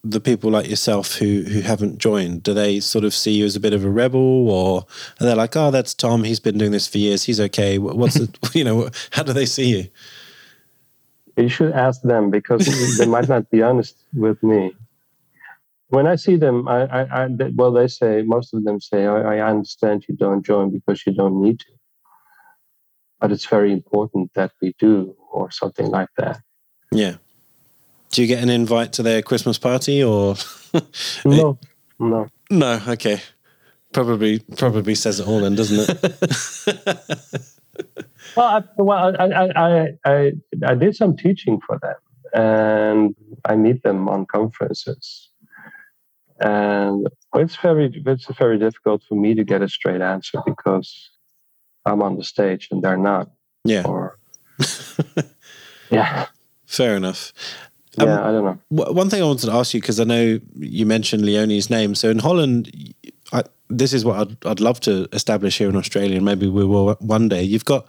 [0.02, 2.42] the people like yourself who who haven't joined?
[2.42, 4.86] Do they sort of see you as a bit of a rebel, or
[5.20, 6.24] are they like, oh, that's Tom.
[6.24, 7.24] He's been doing this for years.
[7.24, 7.78] He's okay.
[7.78, 8.90] What's the you know?
[9.10, 9.88] How do they see you?
[11.36, 14.72] You should ask them because they might not be honest with me.
[15.88, 19.36] When I see them, I, I, I well, they say most of them say, I,
[19.38, 21.72] I understand you don't join because you don't need to,
[23.20, 26.40] but it's very important that we do, or something like that.
[26.90, 27.16] Yeah.
[28.10, 30.36] Do you get an invite to their Christmas party or
[31.24, 31.58] No,
[31.98, 32.28] no.
[32.50, 32.80] no?
[32.88, 33.20] Okay.
[33.92, 37.42] Probably probably says it all then, doesn't it?
[38.36, 40.32] Well, I, well, I, I, I, I,
[40.66, 41.94] I did some teaching for them,
[42.34, 43.14] and
[43.44, 45.23] I meet them on conferences,
[46.40, 51.10] and it's very, it's very difficult for me to get a straight answer because
[51.84, 53.30] I'm on the stage and they're not.
[53.64, 53.84] yeah.
[53.84, 54.18] Or,
[55.90, 56.26] yeah,
[56.74, 57.32] Fair enough.
[57.98, 58.58] Um, yeah, I don't know.
[58.92, 61.94] One thing I wanted to ask you because I know you mentioned Leonie's name.
[61.94, 62.94] So in Holland,
[63.32, 66.64] I, this is what I'd, I'd love to establish here in Australia, and maybe we
[66.64, 67.42] will one day.
[67.44, 67.86] You've got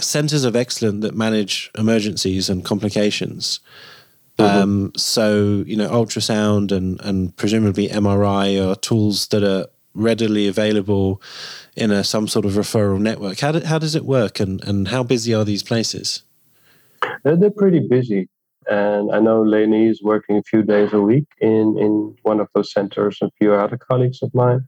[0.00, 3.60] centres of excellence that manage emergencies and complications.
[4.38, 11.22] Um, so you know, ultrasound and and presumably MRI are tools that are readily available
[11.76, 13.38] in a some sort of referral network.
[13.40, 16.22] How do, how does it work, and and how busy are these places?
[17.22, 18.28] They're, they're pretty busy.
[18.66, 22.48] And I know Leonie is working a few days a week in, in one of
[22.54, 24.66] those centers, and a few other colleagues of mine.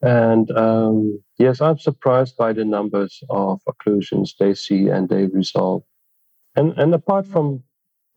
[0.00, 5.82] And um, yes, I'm surprised by the numbers of occlusions they see and they resolve.
[6.56, 7.62] And, and apart from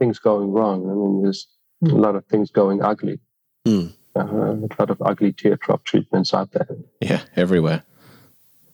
[0.01, 1.47] things going wrong, I mean, there's
[1.83, 3.19] a lot of things going ugly.
[3.65, 3.87] Hmm.
[4.15, 6.67] Uh, a lot of ugly teardrop treatments out there.
[6.99, 7.83] yeah everywhere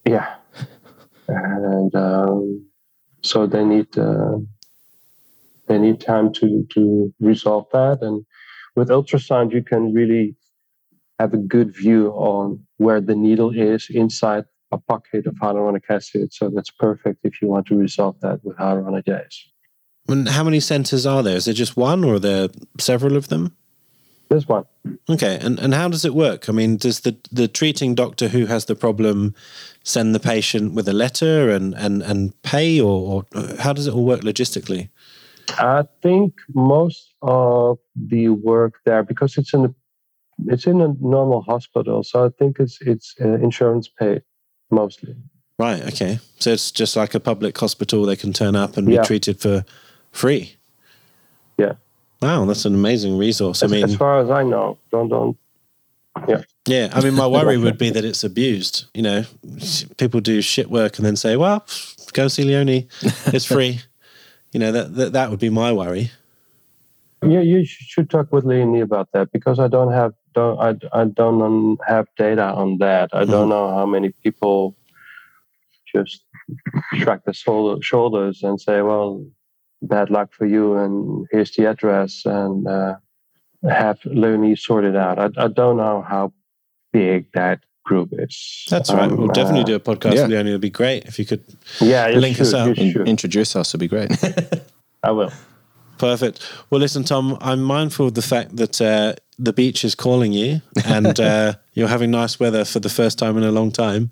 [0.04, 0.34] Yeah.
[1.28, 2.66] and um,
[3.22, 4.38] so they need uh,
[5.68, 7.98] they need time to to resolve that.
[8.00, 8.24] And
[8.74, 10.34] with ultrasound, you can really
[11.20, 16.32] have a good view on where the needle is inside a pocket of hyaluronic acid.
[16.32, 18.56] So that's perfect if you want to resolve that with
[20.08, 20.12] hyaluronidase.
[20.12, 21.36] And how many centers are there?
[21.36, 22.48] Is there just one, or are there
[22.78, 23.54] several of them?
[24.28, 24.64] There's one.
[25.08, 26.48] Okay, and and how does it work?
[26.48, 29.34] I mean, does the the treating doctor who has the problem
[29.84, 33.94] send the patient with a letter and and and pay, or, or how does it
[33.94, 34.88] all work logistically?
[35.58, 39.74] I think most of the work there, because it's in a
[40.46, 44.22] it's in a normal hospital, so I think it's it's uh, insurance paid
[44.70, 45.16] mostly.
[45.58, 45.82] Right.
[45.86, 46.20] Okay.
[46.38, 48.04] So it's just like a public hospital.
[48.04, 49.64] They can turn up and be treated for
[50.12, 50.56] free.
[51.56, 51.74] Yeah.
[52.20, 53.62] Wow, that's an amazing resource.
[53.62, 55.36] As, I mean, as far as I know, don't don't.
[56.28, 56.42] yeah.
[56.66, 58.86] Yeah, I mean, my worry would be that it's abused.
[58.92, 59.24] You know,
[59.96, 61.64] people do shit work and then say, "Well,
[62.12, 62.88] go see Leonie.
[63.26, 63.80] It's free."
[64.52, 66.10] you know, that, that that would be my worry.
[67.22, 71.04] Yeah, you should talk with Leonie about that because I don't have don't I, I
[71.04, 73.10] don't have data on that.
[73.12, 73.50] I don't mm-hmm.
[73.50, 74.76] know how many people
[75.92, 76.22] just
[76.94, 79.26] shrug their shoulders and say, "Well,
[79.82, 82.96] bad luck for you," and here's the address, and uh,
[83.68, 85.18] have Leonie sorted out.
[85.18, 86.32] I, I don't know how
[86.92, 88.64] big that group is.
[88.70, 89.10] That's right.
[89.10, 90.22] We'll Um, definitely uh, do a podcast yeah.
[90.22, 90.50] with Leonie.
[90.50, 91.42] It'd be great if you could.
[91.80, 92.76] Yeah, you link should, us out.
[92.78, 94.10] You In- introduce us It'd be great.
[95.02, 95.32] I will.
[95.96, 96.40] Perfect.
[96.70, 100.60] Well, listen, Tom, I'm mindful of the fact that uh, the beach is calling you
[100.84, 104.10] and uh, you're having nice weather for the first time in a long time.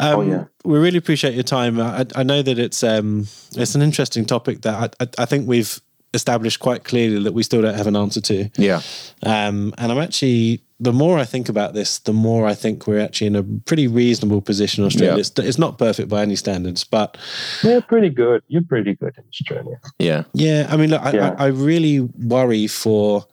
[0.00, 0.44] Um, Oh, yeah.
[0.64, 1.80] We really appreciate your time.
[1.80, 3.26] I, I know that it's um,
[3.56, 5.80] it's an interesting topic that I, I, I think we've
[6.14, 8.48] established quite clearly that we still don't have an answer to.
[8.56, 8.80] yeah.
[9.22, 12.98] Um, and I'm actually, the more I think about this, the more I think we're
[13.00, 15.14] actually in a pretty reasonable position in Australia.
[15.16, 15.20] Yeah.
[15.20, 17.18] It's, it's not perfect by any standards, but
[17.62, 18.42] You're pretty good.
[18.48, 19.80] You're pretty good in Australia.
[19.98, 20.22] Yeah.
[20.32, 21.34] Yeah, I mean, look, I, Yeah.
[21.38, 23.26] I, I really worry for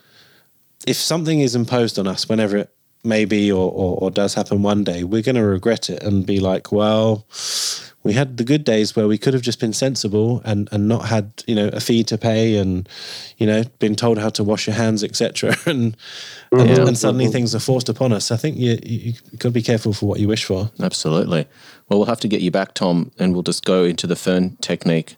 [0.85, 2.69] if something is imposed on us, whenever it
[3.03, 6.25] may be or, or, or does happen one day, we're going to regret it and
[6.25, 7.25] be like, well,
[8.05, 11.05] we had the good days where we could have just been sensible and, and not
[11.07, 12.87] had you know a fee to pay and
[13.37, 15.69] you know been told how to wash your hands etc mm-hmm.
[15.69, 15.97] and
[16.51, 16.87] and, Yeah.
[16.87, 18.31] and suddenly things are forced upon us.
[18.31, 20.69] I think you you, you got to be careful for what you wish for.
[20.79, 21.47] Absolutely.
[21.89, 24.57] Well, we'll have to get you back, Tom, and we'll just go into the fern
[24.61, 25.17] technique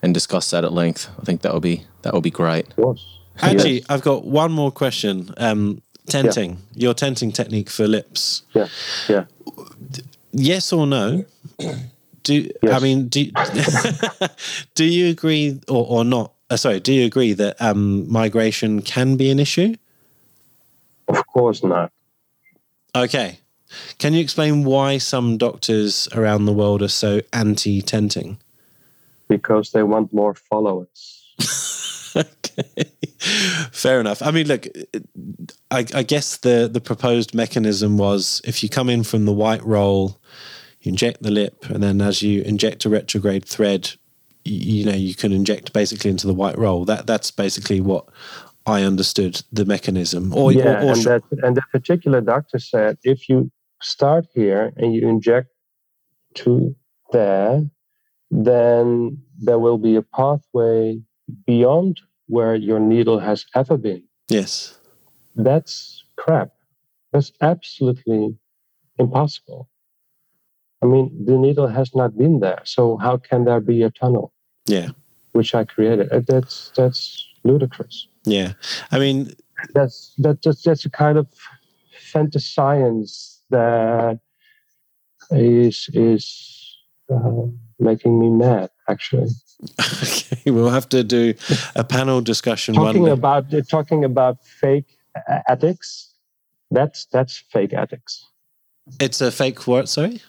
[0.00, 1.10] and discuss that at length.
[1.20, 2.68] I think that will be that will be great.
[2.68, 3.11] Of course.
[3.40, 3.86] Actually, Yes.
[3.88, 5.32] I've got one more question.
[5.36, 8.42] Um, tenting, your tenting technique for lips.
[8.54, 8.68] Yeah.
[9.08, 9.24] Yeah.
[10.32, 11.24] Yes or no?
[12.22, 13.30] Do I mean do
[14.74, 16.32] do you agree or, or not?
[16.50, 19.74] Uh, sorry, do you agree that um, migration can be an issue?
[21.08, 21.92] Of course not.
[22.94, 23.40] Okay,
[23.98, 28.38] can you explain why some doctors around the world are so anti-tenting?
[29.28, 31.24] Because they want more followers.
[32.16, 32.90] okay,
[33.72, 34.22] fair enough.
[34.22, 34.66] I mean, look,
[35.70, 39.64] I, I guess the the proposed mechanism was if you come in from the white
[39.64, 40.18] roll,
[40.80, 43.92] you inject the lip, and then as you inject a retrograde thread,
[44.44, 46.84] you, you know you can inject basically into the white roll.
[46.84, 48.06] That that's basically what
[48.66, 50.34] I understood the mechanism.
[50.34, 53.50] Or, yeah, or, or and that and that particular doctor said if you
[53.80, 55.48] start here and you inject
[56.34, 56.74] to
[57.12, 57.62] there,
[58.30, 61.00] then there will be a pathway
[61.46, 62.00] beyond
[62.32, 64.02] where your needle has ever been.
[64.28, 64.78] yes,
[65.36, 66.48] That's crap.
[67.12, 68.22] That's absolutely
[68.98, 69.68] impossible.
[70.82, 74.32] I mean, the needle has not been there, so how can there be a tunnel
[74.66, 74.88] yeah,
[75.32, 76.06] which I created?
[76.10, 77.00] Uh, That's that's
[77.44, 78.08] ludicrous.
[78.24, 78.50] yeah.
[78.90, 79.16] I mean,
[79.74, 81.26] that's that, that's that's a kind of
[82.12, 84.18] fantascience that
[85.30, 86.24] is is
[87.14, 87.44] uh,
[87.78, 89.28] making me mad actually
[89.80, 91.34] okay, we'll have to do
[91.76, 93.12] a panel discussion talking one day.
[93.12, 96.14] about talking about fake uh, ethics
[96.70, 98.26] that's that's fake ethics
[99.00, 99.88] It's a fake what?
[99.88, 100.20] Sorry.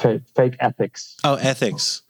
[0.00, 2.02] fake, fake ethics Oh, ethics.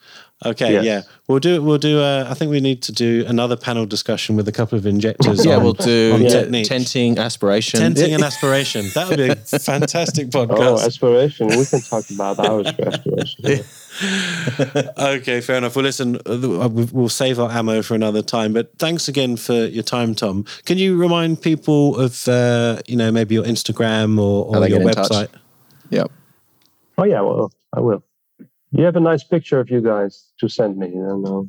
[0.43, 0.85] Okay, Yes.
[0.85, 1.61] yeah, we'll do.
[1.61, 2.01] We'll do.
[2.01, 5.45] Uh, I think we need to do another panel discussion with a couple of injectors.
[5.45, 7.79] Yeah, on, we'll do on yeah, tenting, aspiration.
[7.81, 8.87] tenting and aspiration.
[8.95, 9.37] That would be a
[9.73, 10.81] fantastic podcast.
[10.81, 13.65] oh aspiration we can talk about our aspiration
[14.99, 15.77] okay, fair enough.
[15.77, 18.53] Well, listen, uh, we'll save our ammo for another time.
[18.53, 20.45] But thanks again for your time, Tom.
[20.65, 24.89] Can you remind people of, uh, you know, maybe your Instagram or, or your get
[24.89, 25.11] in touch.
[25.11, 25.29] website?
[25.91, 26.11] Yep.
[26.99, 28.05] oh yeah well i will
[28.71, 31.43] you have a nice picture of you guys to send me and uh,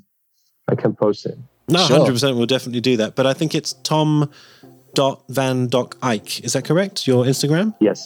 [0.68, 1.38] i can post it
[1.68, 1.98] No, Sure.
[2.00, 2.38] hundred percent.
[2.38, 3.16] We'll definitely do that.
[3.16, 4.30] But I think it's Tom.
[4.94, 6.44] Dot Van Dock Eijk.
[6.44, 7.08] Is that correct?
[7.08, 7.74] Your Instagram?
[7.80, 8.00] yes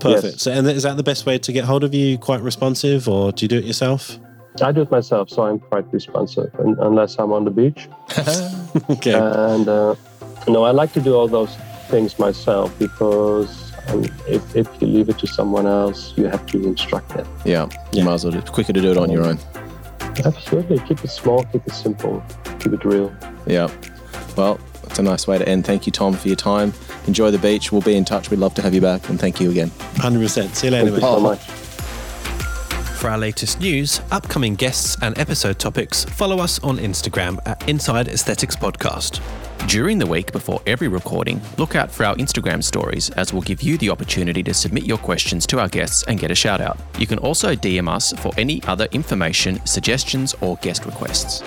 [0.00, 0.34] Perfect.
[0.34, 0.42] Yes.
[0.42, 2.18] So, and is that the best way to get hold of you?
[2.18, 4.18] Quite responsive, or do you do it yourself?
[4.62, 7.88] I do it myself, so I'm quite responsive, and, unless I'm on the beach.
[8.90, 9.12] okay.
[9.14, 9.94] And uh,
[10.48, 11.54] no, I like to do all those
[11.88, 16.64] things myself because um, if, if you leave it to someone else, you have to
[16.66, 17.26] instruct them.
[17.44, 18.04] Yeah, you Yeah.
[18.04, 18.34] might as well.
[18.34, 19.38] It's quicker to do it on your own.
[20.24, 20.78] Absolutely.
[20.80, 22.24] Keep it small, keep it simple,
[22.58, 23.14] keep it real.
[23.46, 23.70] Yeah.
[24.36, 24.58] Well,
[24.96, 25.66] that's a nice way to end.
[25.66, 26.72] Thank you, Tom, for your time.
[27.06, 27.70] Enjoy the beach.
[27.70, 28.30] We'll be in touch.
[28.30, 29.08] We'd love to have you back.
[29.10, 29.68] And thank you again.
[29.96, 30.54] 100%.
[30.54, 31.40] See you later, Thank you so much.
[32.98, 38.08] For our latest news, upcoming guests, and episode topics, follow us on Instagram at Inside
[38.08, 39.20] Aesthetics Podcast.
[39.68, 43.60] During the week before every recording, look out for our Instagram stories as we'll give
[43.62, 46.78] you the opportunity to submit your questions to our guests and get a shout out.
[46.98, 51.42] You can also DM us for any other information, suggestions, or guest requests.